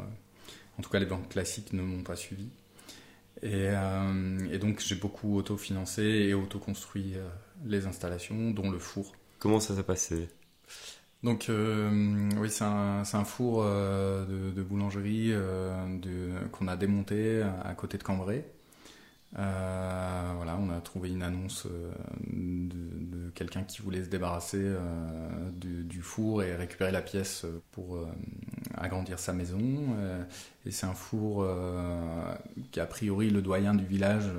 en 0.78 0.82
tout 0.82 0.90
cas 0.90 1.00
les 1.00 1.06
banques 1.06 1.30
classiques 1.30 1.74
ne 1.74 1.82
m'ont 1.82 2.04
pas 2.04 2.16
suivi. 2.16 2.50
Et, 3.42 3.68
et 4.52 4.58
donc 4.58 4.80
j'ai 4.80 4.96
beaucoup 4.96 5.38
autofinancé 5.38 6.02
et 6.04 6.34
auto-construit 6.34 7.16
les 7.66 7.86
installations, 7.86 8.52
dont 8.52 8.72
le 8.72 8.80
four. 8.80 9.14
Comment 9.40 9.60
ça 9.60 9.76
s'est 9.76 9.84
passé? 9.84 10.30
Donc 11.22 11.48
oui, 11.50 12.50
c'est 12.50 12.64
un, 12.64 13.04
un, 13.12 13.26
four 13.26 13.64
de, 13.64 14.52
de, 14.52 14.64
boulangerie 14.64 15.34
qu'on 16.52 16.68
a 16.68 16.76
démonté 16.78 17.44
à 17.64 17.74
côté 17.76 17.98
de 17.98 18.04
Cambrai. 18.04 18.46
Euh, 19.38 20.34
voilà, 20.38 20.58
on 20.58 20.70
a 20.70 20.80
trouvé 20.80 21.10
une 21.10 21.24
annonce 21.24 21.66
euh, 21.66 21.92
de, 22.28 23.30
quelqu'un 23.32 23.64
qui 23.64 23.82
voulait 23.82 24.04
se 24.04 24.10
débarrasser 24.10 24.62
euh, 24.62 25.52
du, 25.52 26.02
four 26.02 26.42
et 26.44 26.56
récupérer 26.56 26.92
la 26.92 27.02
pièce 27.02 27.46
pour 27.72 28.00
agrandir 28.78 29.20
sa 29.20 29.34
maison. 29.34 29.60
et 30.66 30.72
c'est 30.72 30.86
un 30.86 30.94
four 30.94 31.48
qui, 32.72 32.80
a 32.80 32.86
priori, 32.86 33.30
le 33.30 33.42
doyen 33.42 33.74
du 33.74 33.86
village, 33.86 34.30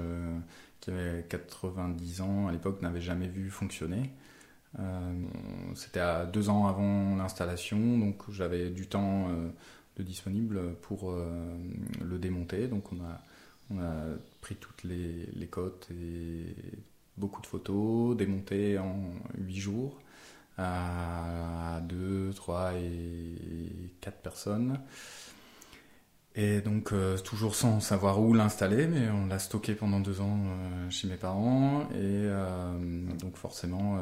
qui 0.80 0.90
avait 0.90 1.24
90 1.28 2.20
ans 2.20 2.48
à 2.48 2.52
l'époque, 2.52 2.82
n'avait 2.82 3.00
jamais 3.00 3.28
vu 3.28 3.50
fonctionner. 3.50 4.10
C'était 5.74 6.00
à 6.00 6.26
deux 6.26 6.48
ans 6.50 6.66
avant 6.66 7.16
l'installation, 7.16 7.98
donc 7.98 8.22
j'avais 8.30 8.70
du 8.70 8.86
temps 8.86 9.28
de 9.96 10.02
disponible 10.02 10.74
pour 10.82 11.14
le 11.14 12.18
démonter. 12.18 12.68
Donc 12.68 12.92
on 12.92 12.96
a, 12.96 13.22
on 13.70 13.78
a 13.78 14.04
pris 14.40 14.56
toutes 14.56 14.84
les, 14.84 15.26
les 15.34 15.48
et 15.90 16.54
beaucoup 17.16 17.40
de 17.40 17.46
photos, 17.46 18.16
démonté 18.16 18.78
en 18.78 19.12
8 19.38 19.56
jours 19.56 19.98
à 20.58 21.80
2, 21.88 22.32
3 22.34 22.72
et 22.74 23.92
4 24.00 24.18
personnes. 24.22 24.78
Et 26.38 26.60
donc, 26.60 26.92
euh, 26.92 27.16
toujours 27.16 27.54
sans 27.54 27.80
savoir 27.80 28.20
où 28.20 28.34
l'installer, 28.34 28.86
mais 28.86 29.08
on 29.08 29.26
l'a 29.26 29.38
stocké 29.38 29.74
pendant 29.74 30.00
deux 30.00 30.20
ans 30.20 30.38
euh, 30.44 30.90
chez 30.90 31.08
mes 31.08 31.16
parents. 31.16 31.88
Et 31.92 31.94
euh, 31.94 32.78
donc, 33.18 33.36
forcément, 33.36 33.98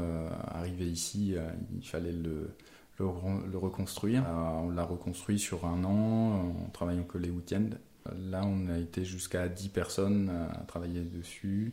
arrivé 0.49 0.85
ici, 0.87 1.37
il 1.77 1.87
fallait 1.87 2.13
le, 2.13 2.51
le, 2.99 3.07
le 3.51 3.59
reconstruire. 3.59 4.25
on 4.65 4.71
l'a 4.71 4.83
reconstruit 4.83 5.39
sur 5.39 5.65
un 5.65 5.85
an, 5.85 6.55
en 6.67 6.71
travaillant 6.73 7.05
que 7.05 7.19
les 7.19 7.31
week-ends. 7.31 7.71
Là, 8.31 8.43
on 8.45 8.69
a 8.69 8.79
été 8.79 9.05
jusqu'à 9.05 9.49
10 9.49 9.69
personnes 9.69 10.31
à 10.53 10.65
travailler 10.65 11.03
dessus. 11.03 11.73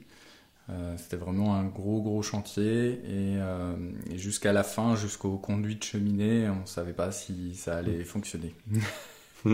Euh, 0.72 0.96
c'était 0.98 1.18
vraiment 1.18 1.56
un 1.56 1.66
gros 1.66 2.02
gros 2.02 2.22
chantier 2.22 2.94
et, 3.04 3.38
euh, 3.38 3.76
jusqu'à 4.16 4.54
la 4.54 4.64
fin, 4.64 4.96
jusqu'au 4.96 5.38
conduit 5.38 5.76
de 5.76 5.84
cheminée, 5.84 6.48
on 6.50 6.62
ne 6.62 6.66
savait 6.66 6.94
pas 6.94 7.12
si 7.12 7.56
ça 7.56 7.78
allait 7.78 8.04
fonctionner. 8.04 8.56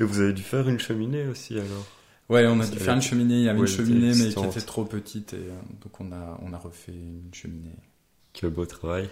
Et 0.00 0.02
vous 0.02 0.20
avez 0.20 0.32
dû 0.32 0.42
faire 0.42 0.68
une 0.68 0.80
cheminée 0.80 1.26
aussi 1.28 1.54
alors? 1.54 1.86
Ouais, 2.28 2.46
on 2.46 2.58
a 2.58 2.66
dû 2.66 2.78
faire 2.78 2.94
une 2.94 3.02
cheminée. 3.02 3.34
Il 3.34 3.44
y 3.44 3.48
avait 3.48 3.60
une 3.60 3.66
cheminée 3.66 4.12
mais 4.16 4.32
qui 4.32 4.44
était 4.44 4.60
trop 4.60 4.84
petite 4.84 5.34
et 5.34 5.36
euh, 5.36 5.60
donc 5.82 6.00
on 6.00 6.10
a, 6.10 6.40
on 6.42 6.52
a 6.52 6.58
refait 6.58 6.92
une 6.92 7.32
cheminée. 7.32 7.76
Quel 8.32 8.50
beau 8.50 8.66
travail. 8.66 9.08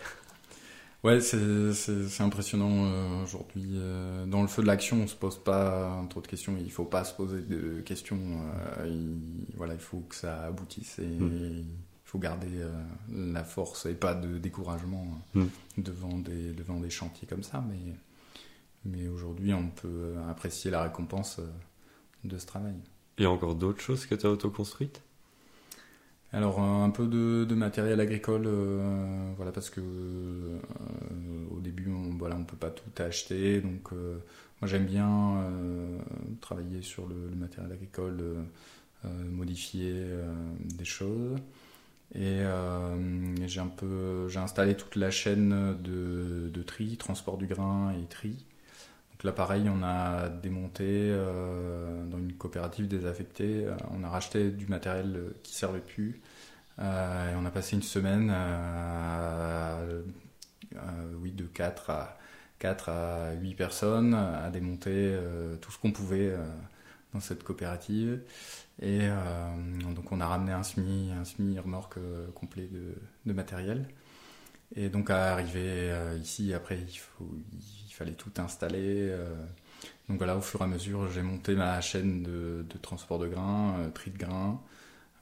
Ouais, 1.05 1.21
c'est 1.21 2.21
impressionnant 2.21 2.85
euh, 2.85 3.25
aujourd'hui. 3.25 3.71
Euh, 3.75 4.25
dans 4.25 4.41
le 4.41 4.47
feu 4.47 4.63
de 4.63 4.69
l'action, 4.69 4.99
on 5.03 5.07
se 5.09 5.17
pose 5.17 5.37
pas 5.37 6.05
trop 6.09 6.21
de 6.21 6.29
questions. 6.29 6.57
Il 6.57 6.71
faut 6.71 6.85
pas 6.85 7.05
se 7.05 7.13
poser 7.13 7.41
de 7.41 7.81
questions. 7.81 8.21
Euh, 8.79 8.87
il, 8.87 9.19
voilà, 9.57 9.75
il 9.75 9.81
faut 9.81 10.01
que 10.09 10.15
ça 10.15 10.45
aboutisse 10.45 11.01
et 11.01 11.07
hmm. 11.07 11.59
il 11.59 11.65
faut 12.05 12.21
garder 12.21 12.51
la 13.11 13.43
force 13.43 13.87
et 13.87 13.95
pas 13.95 14.15
de 14.15 14.39
découragement 14.39 15.07
hmm. 15.35 15.47
devant 15.79 16.19
des 16.19 16.53
devant 16.53 16.79
des 16.79 16.91
chantiers 16.91 17.27
comme 17.27 17.43
ça. 17.43 17.65
Mais 17.69 17.95
mais 18.85 19.09
aujourd'hui, 19.09 19.53
on 19.55 19.69
peut 19.71 20.15
apprécier 20.31 20.71
la 20.71 20.85
récompense 20.85 21.41
de 22.23 22.39
ce 22.39 22.47
travail. 22.47 22.75
Il 23.19 23.25
y 23.25 23.27
a 23.27 23.31
encore 23.31 23.57
d'autres 23.57 23.81
choses 23.81 24.07
que 24.07 24.15
tu 24.15 24.27
as 24.27 24.31
autoconstruites? 24.31 25.03
Alors 26.33 26.61
un 26.61 26.89
peu 26.91 27.07
de, 27.07 27.55
matériel 27.55 28.01
agricole, 28.01 28.45
euh, 28.47 29.33
voilà 29.37 29.53
parce 29.53 29.69
que 29.69 29.81
euh, 29.81 30.59
au 31.51 31.61
début 31.61 31.91
on 31.91 32.17
voilà 32.17 32.37
peut 32.47 32.57
pas 32.57 32.71
tout 32.71 33.03
acheter, 33.03 33.61
donc 33.61 33.93
euh, 33.93 34.17
moi 34.61 34.69
j'aime 34.69 34.87
bien 34.87 35.45
travailler 36.41 36.81
sur 36.83 37.07
le, 37.07 37.15
matériel 37.37 37.73
agricole, 37.73 38.23
modifier 39.31 40.07
des 40.75 40.85
choses 40.85 41.39
et 42.15 42.41
j'ai 43.47 43.61
un 43.61 43.67
peu 43.67 44.29
j'ai 44.29 44.39
installé 44.39 44.75
toute 44.75 44.97
la 44.97 45.11
chaîne 45.11 45.77
de, 45.83 46.63
tri, 46.63 46.97
transport 46.97 47.37
du 47.37 47.47
grain 47.47 47.93
et 47.93 48.07
tri. 48.07 48.47
Donc 49.23 49.25
là 49.25 49.33
pareil 49.33 49.69
on 49.69 49.83
a 49.85 50.29
démonté 50.29 51.15
dans 52.11 52.19
une 52.19 52.33
coopérative 52.33 52.89
désaffectée, 52.89 53.67
on 53.93 54.03
a 54.03 54.09
racheté 54.09 54.51
du 54.51 54.67
matériel 54.67 55.33
qui 55.45 55.55
servait 55.55 55.79
plus 55.79 56.21
euh, 56.79 57.35
on 57.37 57.45
a 57.45 57.51
passé 57.51 57.77
une 57.77 57.83
semaine, 57.83 58.33
euh, 58.35 60.03
oui, 61.21 61.33
de 61.33 61.45
4 61.45 61.91
à, 61.91 62.19
4 62.59 62.89
à 62.89 63.33
8 63.35 63.55
personnes 63.55 64.15
à 64.15 64.51
démonter 64.51 64.91
euh, 64.91 65.57
tout 65.57 65.71
ce 65.71 65.79
qu'on 65.79 65.93
pouvait 65.93 66.35
dans 67.13 67.21
cette 67.21 67.45
coopérative. 67.45 68.23
Et 68.81 69.01
donc 69.95 70.11
on 70.13 70.21
a 70.21 70.27
ramené 70.27 70.53
un 70.53 70.63
semi, 70.63 71.13
un 71.13 71.25
semi 71.25 71.59
remorque 71.59 71.99
complet 72.35 72.67
de, 72.67 72.95
de, 73.27 73.33
matériel. 73.33 73.87
Et 74.75 74.89
donc 74.89 75.11
à 75.11 75.33
arriver 75.33 75.93
ici, 76.21 76.55
après 76.55 76.79
il, 76.79 76.97
faut, 76.97 77.29
fallait 78.05 78.13
tout 78.13 78.33
installer. 78.39 79.13
donc 80.09 80.19
voilà, 80.19 80.37
au 80.37 80.41
fur 80.41 80.61
et 80.61 80.65
à 80.65 80.67
mesure, 80.67 81.11
j'ai 81.11 81.23
monté 81.23 81.55
ma 81.55 81.81
chaîne 81.81 82.23
de, 82.23 82.65
de 82.69 82.79
transport 82.79 83.19
de 83.19 83.29
grains, 83.29 83.91
tri 83.95 84.11
de 84.11 84.19
grains, 84.19 84.61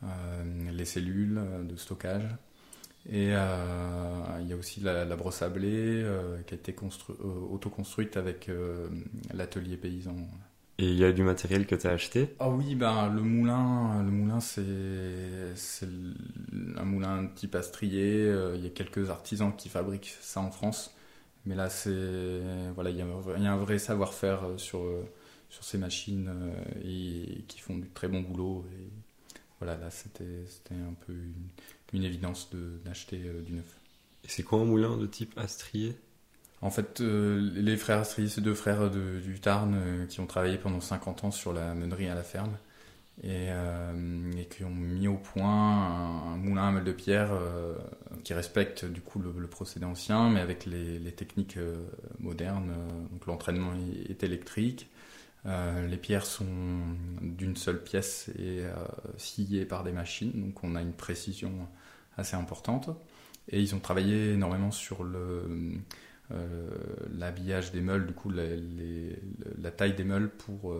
euh, 0.03 0.71
les 0.73 0.85
cellules 0.87 1.39
euh, 1.39 1.63
de 1.63 1.77
stockage. 1.77 2.27
Et 3.11 3.31
euh, 3.33 4.39
il 4.41 4.49
y 4.49 4.53
a 4.53 4.57
aussi 4.57 4.81
la, 4.81 5.05
brosse 5.17 5.43
à 5.43 5.49
blé 5.49 6.05
qui 6.47 6.55
a 6.55 6.57
été 6.57 6.75
auto-construite 7.51 8.19
avec 8.19 8.51
l'atelier 9.33 9.79
paysan. 9.79 10.17
Et 10.79 10.85
il 10.85 10.97
y 10.97 11.05
a 11.05 11.11
du 11.11 11.23
matériel 11.23 11.67
que 11.67 11.75
tu 11.75 11.87
as 11.87 11.93
acheté? 11.93 12.35
Ah 12.39 12.51
oui, 12.51 12.75
ben, 12.75 13.09
le 13.09 13.23
moulin, 13.23 14.03
le 14.03 14.11
moulin 14.11 14.41
c'est, 14.41 15.87
un 16.77 16.85
moulin 16.85 17.27
type 17.35 17.55
astrier. 17.55 18.31
Il 18.55 18.63
y 18.63 18.67
a 18.67 18.71
quelques 18.71 19.09
artisans 19.09 19.55
qui 19.57 19.71
fabriquent 19.71 20.15
ça 20.21 20.41
en 20.41 20.51
France. 20.51 20.95
Mais 21.47 21.55
là, 21.55 21.71
c'est, 21.71 22.41
voilà, 22.75 22.91
il 22.91 22.97
y, 22.97 23.01
a 23.01 23.53
un 23.53 23.57
vrai 23.57 23.79
savoir-faire 23.79 24.43
sur, 24.59 24.85
sur 25.49 25.65
ces 25.65 25.79
machines 25.79 26.31
et, 26.85 27.45
qui 27.49 27.61
font 27.61 27.77
du 27.77 27.89
très 27.89 28.09
bon 28.09 28.21
boulot. 28.21 28.67
Et 28.73 28.91
voilà, 29.61 29.77
là 29.77 29.91
c'était 29.91 30.25
un 30.75 30.95
peu 31.07 31.13
une, 31.93 32.05
évidence 32.05 32.51
d'acheter 32.85 33.23
euh, 33.25 33.43
du 33.43 33.53
neuf. 33.53 33.79
Et 34.25 34.29
c'est 34.29 34.43
quoi 34.43 34.61
un 34.61 34.65
moulin 34.65 34.97
de 34.97 35.07
type 35.07 35.37
Astrier? 35.37 35.97
En 36.63 36.71
fait, 36.71 37.01
euh, 37.01 37.51
les 37.55 37.77
frères 37.77 37.99
Astrier, 37.99 38.29
c'est 38.29 38.41
deux 38.41 38.55
frères 38.55 38.91
du 38.91 39.41
Tarn 39.41 39.75
euh, 39.75 40.07
qui 40.07 40.21
ont 40.21 40.27
travaillé 40.27 40.59
pendant 40.59 40.81
50 40.81 41.25
ans 41.25 41.31
sur 41.31 41.53
la 41.53 41.75
meunerie 41.75 42.09
à 42.09 42.15
la 42.15 42.23
ferme 42.23 42.57
et, 43.23 43.49
qui 44.51 44.65
ont 44.65 44.71
mis 44.71 45.09
au 45.09 45.17
point 45.17 46.33
un, 46.33 46.37
moulin 46.37 46.69
à 46.69 46.71
meule 46.73 46.85
de 46.85 46.93
pierre 46.93 47.31
qui 48.25 48.35
respecte 48.35 48.85
du 48.85 49.01
coup 49.01 49.21
le, 49.21 49.47
procédé 49.47 49.85
ancien 49.85 50.31
mais 50.31 50.41
avec 50.41 50.67
les, 50.67 51.13
techniques 51.13 51.59
modernes. 52.19 52.73
donc 53.11 53.27
l'entraînement 53.27 53.73
est 54.09 54.23
électrique. 54.23 54.89
Euh, 55.47 55.87
les 55.87 55.97
pierres 55.97 56.27
sont 56.27 56.45
d'une 57.23 57.57
seule 57.57 57.83
pièce 57.83 58.29
et 58.39 58.61
euh, 58.61 58.75
sciées 59.17 59.65
par 59.65 59.85
des 59.85 59.93
machines, 59.93 60.33
donc 60.35 60.63
on 60.63 60.75
a 60.75 60.83
une 60.83 60.93
précision 60.93 61.53
assez 62.17 62.37
importante. 62.37 62.91
Et 63.49 63.61
ils 63.61 63.75
ont 63.75 63.81
travaillé 63.81 64.33
énormément 64.33 64.71
sur 64.71 65.03
euh, 65.03 65.81
l'habillage 67.13 67.73
des 67.73 67.81
meules, 67.81 68.07
du 68.07 68.13
coup 68.13 68.31
la 68.31 69.71
taille 69.71 69.95
des 69.95 70.05
meules 70.05 70.29
pour 70.31 70.77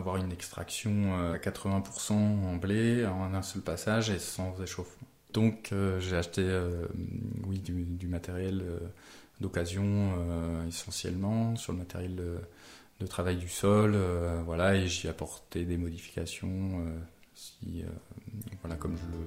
avoir 0.00 0.16
une 0.16 0.32
extraction 0.32 1.14
à 1.14 1.36
80% 1.38 2.12
en 2.12 2.56
blé 2.56 3.06
en 3.06 3.32
un 3.34 3.42
seul 3.42 3.62
passage 3.62 4.10
et 4.10 4.18
sans 4.18 4.60
échauffement. 4.62 5.06
Donc 5.32 5.72
j'ai 6.00 6.16
acheté 6.16 6.44
oui, 7.46 7.58
du, 7.60 8.08
matériel 8.08 8.64
d'occasion 9.40 10.10
essentiellement 10.66 11.54
sur 11.54 11.72
le 11.72 11.78
matériel 11.78 12.20
de 13.00 13.06
travail 13.06 13.36
du 13.36 13.48
sol, 13.48 13.92
euh, 13.94 14.42
voilà, 14.44 14.76
et 14.76 14.86
j'y 14.86 15.08
apporté 15.08 15.64
des 15.64 15.78
modifications, 15.78 16.48
euh, 16.48 16.98
si, 17.34 17.82
euh, 17.82 17.86
voilà, 18.62 18.76
comme 18.76 18.96
je 18.96 19.06
le 19.16 19.24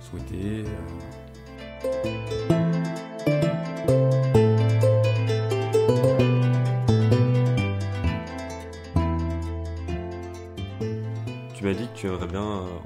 souhaitais. 0.00 0.64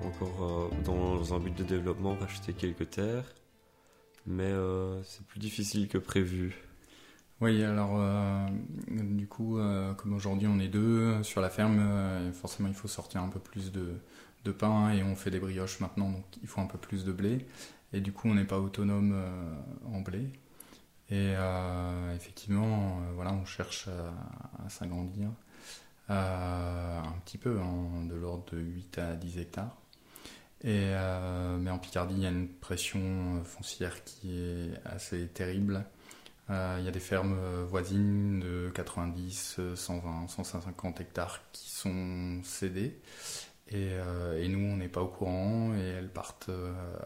Encore, 0.09 0.71
dans 0.85 1.35
un 1.35 1.39
but 1.39 1.57
de 1.57 1.65
développement, 1.65 2.15
racheter 2.15 2.53
quelques 2.53 2.91
terres, 2.91 3.35
mais 4.27 4.53
c'est 5.05 5.25
plus 5.27 5.41
difficile 5.41 5.89
que 5.89 5.99
prévu. 5.99 6.69
Oui, 7.41 7.63
alors 7.63 7.93
euh, 8.01 8.49
du 8.89 9.29
coup, 9.29 9.59
euh, 9.59 9.95
comme 9.95 10.13
aujourd'hui 10.13 10.49
on 10.49 10.59
est 10.59 10.67
deux 10.67 10.81
euh, 10.81 11.23
sur 11.23 11.41
la 11.41 11.51
ferme, 11.51 12.33
forcément 12.33 12.69
il 12.69 12.75
faut 12.75 12.89
sortir 12.89 13.23
un 13.23 13.29
peu 13.29 13.39
plus 13.39 13.71
de, 13.73 14.01
pain 14.59 14.93
et 14.93 15.03
on 15.03 15.15
fait 15.15 15.31
des 15.31 15.41
brioches 15.41 15.79
maintenant, 15.81 16.09
donc 16.11 16.25
il 16.41 16.49
faut 16.49 16.63
un 16.63 16.67
peu 16.67 16.79
plus 16.79 17.05
de 17.05 17.13
blé. 17.13 17.47
Et 17.93 18.01
du 18.01 18.13
coup, 18.13 18.29
on 18.29 18.35
n'est 18.35 18.47
pas 18.47 18.59
autonome 18.59 19.15
en 19.93 20.01
blé. 20.01 20.31
Et 21.11 21.35
effectivement, 22.15 22.99
voilà, 23.15 23.33
on 23.33 23.45
cherche 23.45 23.89
à, 23.89 24.71
s'agrandir 24.71 25.29
un 26.09 27.13
petit 27.27 27.37
peu, 27.37 27.61
hein, 27.61 28.07
de 28.09 28.15
l'ordre 28.15 28.47
de 28.53 28.59
8 28.59 28.99
à 28.99 29.17
10 29.17 29.39
hectares. 29.39 29.77
Et, 30.65 30.93
mais 31.61 31.71
en 31.71 31.79
Picardie, 31.79 32.15
il 32.17 32.23
y 32.23 32.27
a 32.27 32.31
une 32.31 32.49
pression 32.49 33.43
foncière 33.45 34.03
qui 34.05 34.39
est 34.39 34.71
assez 34.85 35.29
terrible. 35.29 35.85
Euh, 36.51 36.77
il 36.79 36.85
y 36.85 36.89
a 36.89 36.91
des 36.91 37.01
fermes 37.01 37.37
euh, 37.39 37.65
voisines 37.69 38.41
de 38.41 38.71
90, 38.75 39.61
120, 39.75 40.29
150 40.29 41.01
hectares 41.01 41.41
qui 41.53 41.71
sont 41.71 42.41
cédées. 42.43 42.99
Et, 43.71 43.91
nous, 44.49 44.67
on 44.67 44.79
n'est 44.79 44.89
pas 44.89 45.03
au 45.03 45.09
courant 45.09 45.75
et 45.75 45.83
elles 45.83 46.09
partent 46.09 46.49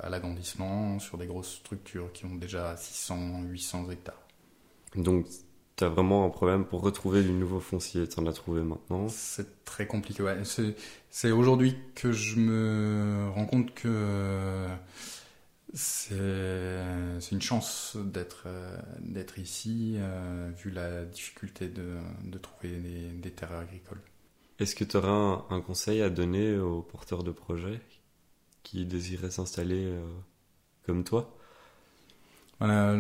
à 0.01 0.09
l'agrandissement 0.09 1.01
sur 1.01 1.19
des 1.19 1.27
grosses 1.27 1.57
structures 1.57 2.13
qui 2.13 2.25
ont 2.25 2.37
déjà 2.37 2.77
600, 2.77 3.43
800 3.43 3.91
hectares. 3.91 4.23
Tu 5.83 5.87
as 5.87 5.89
vraiment 5.89 6.25
un 6.25 6.31
problème 6.31 6.65
pour 6.65 6.81
retrouver 6.81 7.25
du 7.25 7.33
nouveau 7.33 7.59
foncier. 7.59 8.07
Tu 8.07 8.21
en 8.21 8.27
as 8.27 8.33
trouvé 8.33 8.63
maintenant 8.63 9.09
C'est 9.09 9.65
très 9.65 9.89
compliqué. 9.89 10.23
Ouais. 10.23 10.39
C'est 11.11 11.33
aujourd'hui 11.33 11.77
que 11.97 12.13
je 12.13 12.37
me 12.37 13.29
rends 13.35 13.47
compte 13.47 13.75
que 13.75 14.65
c'est 15.75 16.15
une 17.33 17.43
chance 17.43 17.97
d'être 17.97 18.47
d'être 19.01 19.41
ici, 19.41 19.97
euh, 19.97 20.53
vu 20.57 20.71
la 20.71 21.05
difficulté 21.05 21.67
de, 21.69 21.97
de 22.25 22.39
trouver 22.39 22.77
des, 22.77 23.09
des, 23.09 23.31
terres 23.33 23.57
agricoles. 23.57 24.01
Est-ce 24.61 24.77
que 24.77 24.85
tu 24.85 24.97
auras 24.97 25.11
un, 25.11 25.45
un, 25.51 25.61
conseil 25.63 26.01
à 26.01 26.11
donner 26.11 26.59
aux 26.59 26.83
porteurs 26.83 27.25
de 27.25 27.33
projets 27.33 27.81
qui 28.63 28.85
désiraient 28.87 29.33
s'installer 29.33 29.87
euh, 29.87 30.07
comme 30.87 31.03
toi? 31.03 31.37
Voilà, 32.61 32.97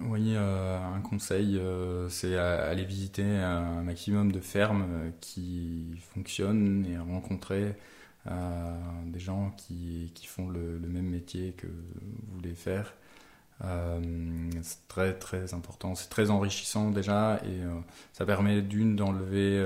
oui, 0.00 0.34
euh, 0.34 0.78
un 0.78 1.00
conseil, 1.00 1.56
euh, 1.58 2.08
c'est 2.08 2.36
aller 2.36 2.84
visiter 2.84 3.22
un 3.22 3.82
maximum 3.82 4.32
de 4.32 4.40
fermes 4.40 4.86
euh, 4.90 5.10
qui 5.20 5.94
fonctionnent 6.14 6.84
et 6.86 6.98
rencontrer 6.98 7.74
des 9.04 9.20
gens 9.20 9.50
qui, 9.58 10.10
qui 10.14 10.26
font 10.26 10.48
le, 10.48 10.78
même 10.80 11.10
métier 11.10 11.52
que 11.52 11.66
vous 11.66 12.36
voulez 12.36 12.54
faire. 12.54 12.94
c'est 14.62 14.88
très 14.88 15.12
très 15.18 15.52
important, 15.52 15.94
c'est 15.94 16.08
très 16.08 16.30
enrichissant 16.30 16.90
déjà 16.90 17.38
et 17.44 17.60
ça 18.14 18.24
permet 18.24 18.62
d'une 18.62 18.96
d'enlever 18.96 19.62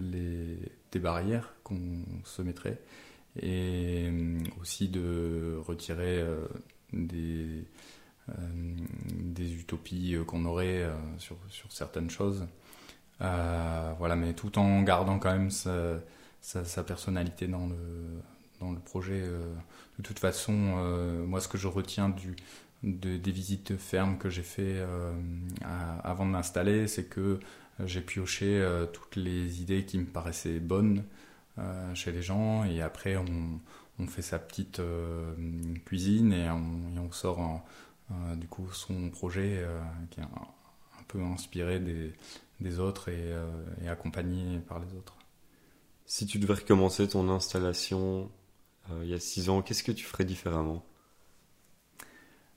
les, 0.00 0.58
des 0.92 0.98
barrières 1.00 1.54
qu'on 1.64 2.04
se 2.22 2.40
mettrait 2.40 2.80
et 3.42 4.12
aussi 4.60 4.88
de 4.88 5.58
retirer 5.66 6.24
des 6.92 7.64
des 8.28 9.54
utopies 9.54 10.14
euh, 10.14 10.24
qu'on 10.24 10.44
aurait 10.44 10.82
euh, 10.82 10.94
sur, 11.18 11.36
sur, 11.48 11.70
certaines 11.72 12.10
choses. 12.10 12.46
voilà, 13.20 14.16
mais 14.16 14.34
tout 14.34 14.58
en 14.58 14.82
gardant 14.82 15.18
quand 15.18 15.32
même 15.32 15.50
sa, 15.50 16.82
personnalité 16.86 17.46
dans 17.46 17.66
le, 17.66 17.76
dans 18.60 18.72
le 18.72 18.78
projet. 18.78 19.22
de 19.22 20.02
toute 20.02 20.18
façon, 20.18 20.52
moi, 21.26 21.40
ce 21.40 21.48
que 21.48 21.58
je 21.58 21.68
retiens 21.68 22.14
des 22.82 23.32
visites 23.32 23.72
de 23.72 23.76
ferme 23.76 24.18
que 24.18 24.28
j'ai 24.28 24.42
fait 24.42 24.84
avant 26.04 26.26
de 26.26 26.30
m'installer, 26.30 26.88
c'est 26.88 27.04
que 27.04 27.40
j'ai 27.84 28.00
pioché 28.00 28.64
toutes 28.92 29.16
les 29.16 29.62
idées 29.62 29.84
qui 29.84 29.98
me 29.98 30.06
paraissaient 30.06 30.60
bonnes 30.60 31.04
chez 31.94 32.12
les 32.12 32.22
gens 32.22 32.64
et 32.64 32.82
après 32.82 33.16
on, 33.16 34.06
fait 34.06 34.22
sa 34.22 34.38
petite 34.38 34.80
cuisine 35.86 36.34
et 36.34 36.50
on, 36.50 36.94
et 36.94 36.98
on 36.98 37.10
sort 37.10 37.40
en, 37.40 37.64
euh, 37.85 37.85
du 38.36 38.46
coup, 38.48 38.70
son 38.72 39.10
projet 39.10 39.58
euh, 39.58 39.80
qui 40.10 40.20
est 40.20 40.22
un, 40.22 40.28
peu 41.08 41.20
inspiré 41.22 41.80
des, 41.80 42.12
des 42.60 42.78
autres 42.78 43.08
et, 43.08 43.32
euh, 43.32 43.48
et, 43.82 43.88
accompagné 43.88 44.58
par 44.60 44.78
les 44.78 44.92
autres. 44.94 45.16
Si 46.04 46.26
tu 46.26 46.38
devais 46.38 46.54
recommencer 46.54 47.08
ton 47.08 47.28
installation 47.30 48.30
il 49.02 49.08
y 49.08 49.14
a 49.14 49.18
six 49.18 49.48
ans, 49.50 49.62
qu'est-ce 49.62 49.82
que 49.82 49.90
tu 49.90 50.04
ferais 50.04 50.24
différemment? 50.24 50.84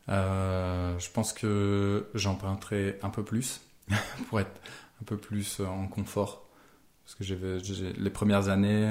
Je 0.08 1.12
pense 1.12 1.34
que 1.34 2.08
j'emprunterais 2.14 3.00
un 3.02 3.10
peu 3.10 3.24
plus 3.24 3.62
pour 4.30 4.40
être 4.40 4.62
un 5.02 5.06
peu 5.06 5.18
plus 5.18 5.60
en 5.60 5.88
confort. 5.88 6.48
Parce 7.04 7.16
que 7.16 7.24
j'ai, 7.24 7.94
les 7.94 8.10
premières 8.12 8.50
années, 8.50 8.86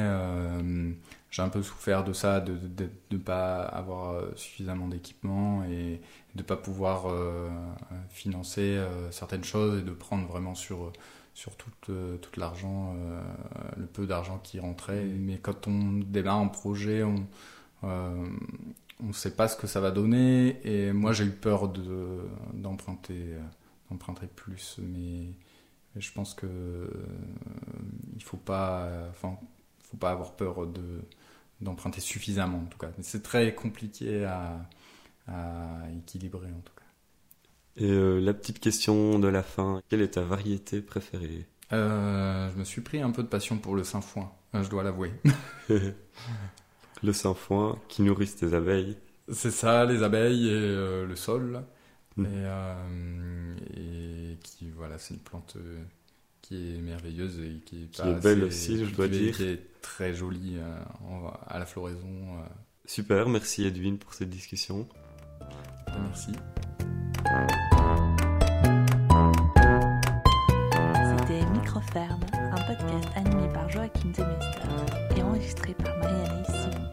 j'ai 1.30 1.42
un 1.42 1.48
peu 1.48 1.62
souffert 1.62 2.04
de 2.04 2.12
ça, 2.12 2.40
de 2.40 2.56
ne 3.10 3.18
pas 3.18 3.60
avoir 3.60 4.22
suffisamment 4.36 4.88
d'équipement 4.88 5.62
et, 5.64 6.00
de 6.38 6.42
pas 6.42 6.56
pouvoir 6.56 7.06
euh, 7.06 7.50
financer 8.08 8.76
euh, 8.76 9.10
certaines 9.10 9.44
choses 9.44 9.80
et 9.80 9.82
de 9.82 9.90
prendre 9.90 10.26
vraiment 10.26 10.54
sur 10.54 10.92
sur 11.34 11.54
tout, 11.56 11.70
euh, 11.90 12.16
tout 12.16 12.40
l'argent, 12.40 12.96
le 13.76 13.86
peu 13.86 14.06
d'argent 14.06 14.40
qui 14.42 14.58
rentrait. 14.58 15.04
Mm. 15.04 15.18
Mais 15.20 15.38
quand 15.38 15.68
on 15.68 16.00
démarre 16.04 16.38
un 16.38 16.48
projet, 16.48 17.04
on 17.04 17.26
ne 17.84 19.12
sait 19.12 19.36
pas 19.36 19.46
ce 19.46 19.56
que 19.56 19.68
ça 19.68 19.80
va 19.80 19.92
donner. 19.92 20.58
Et 20.64 20.92
moi, 20.92 21.12
j'ai 21.12 21.24
eu 21.24 21.30
peur 21.30 21.68
de, 21.68 22.22
d'emprunter, 22.54 23.36
d'emprunter 23.88 24.26
plus. 24.26 24.80
Mais, 24.82 25.30
je 25.94 26.12
pense 26.12 26.34
que 26.34 26.90
il 28.16 28.22
faut 28.22 28.36
pas, 28.36 28.88
enfin, 29.10 29.38
faut 29.88 29.96
pas 29.96 30.10
avoir 30.10 30.32
peur 30.34 30.66
de, 30.66 31.02
d'emprunter 31.60 32.00
suffisamment, 32.00 32.58
en 32.58 32.66
tout 32.66 32.78
cas. 32.78 32.90
C'est 33.02 33.22
très 33.22 33.54
compliqué 33.54 34.24
à, 34.24 34.68
à 35.28 35.82
équilibrer 35.96 36.48
en 36.48 36.60
tout 36.60 36.72
cas. 36.74 36.78
Et 37.76 37.90
euh, 37.90 38.18
la 38.20 38.34
petite 38.34 38.58
question 38.58 39.18
de 39.18 39.28
la 39.28 39.42
fin, 39.42 39.80
quelle 39.88 40.02
est 40.02 40.14
ta 40.14 40.22
variété 40.22 40.80
préférée? 40.80 41.46
Euh, 41.72 42.50
Je 42.52 42.58
me 42.58 42.64
suis 42.64 42.80
pris 42.80 43.00
un 43.00 43.10
peu 43.10 43.22
de 43.22 43.28
passion 43.28 43.58
pour 43.58 43.76
le 43.76 43.84
sainfoin, 43.84 44.32
euh, 44.54 44.62
je 44.62 44.70
dois 44.70 44.82
l'avouer. 44.82 45.12
le 45.68 47.12
sainfoin 47.12 47.78
qui 47.88 48.02
nourrit 48.02 48.28
tes 48.28 48.52
abeilles. 48.52 48.96
C'est 49.30 49.50
ça, 49.52 49.84
les 49.84 50.02
abeilles 50.02 50.48
et 50.48 51.04
le 51.06 51.14
sol. 51.14 51.62
Mm. 52.16 52.26
Et, 53.76 54.38
qui, 54.42 54.70
voilà, 54.70 54.98
c'est 54.98 55.14
une 55.14 55.20
plante 55.20 55.56
qui 56.42 56.74
est 56.74 56.80
merveilleuse 56.80 57.38
et 57.40 57.60
qui 57.64 57.84
est, 57.84 57.86
qui 57.88 58.02
est 58.02 58.22
belle 58.22 58.44
aussi, 58.44 58.84
je 58.84 58.94
dois 58.94 59.08
dire. 59.08 59.36
Qui 59.36 59.44
est 59.44 59.60
très 59.82 60.14
jolie 60.14 60.56
à 61.46 61.58
la 61.58 61.66
floraison. 61.66 62.38
Super, 62.84 63.28
merci 63.28 63.66
Edwin 63.66 63.98
pour 63.98 64.14
cette 64.14 64.30
discussion. 64.30 64.88
Merci. 65.88 66.32
C'était 71.18 71.44
Microferme, 71.50 72.24
un 72.32 72.66
podcast 72.66 73.08
animé 73.16 73.52
par 73.52 73.68
Joachim 73.68 74.12
Zemester 74.14 74.68
et 75.16 75.22
enregistré 75.22 75.74
par 75.74 75.98
Marianne 75.98 76.44
Simon. 76.46 76.88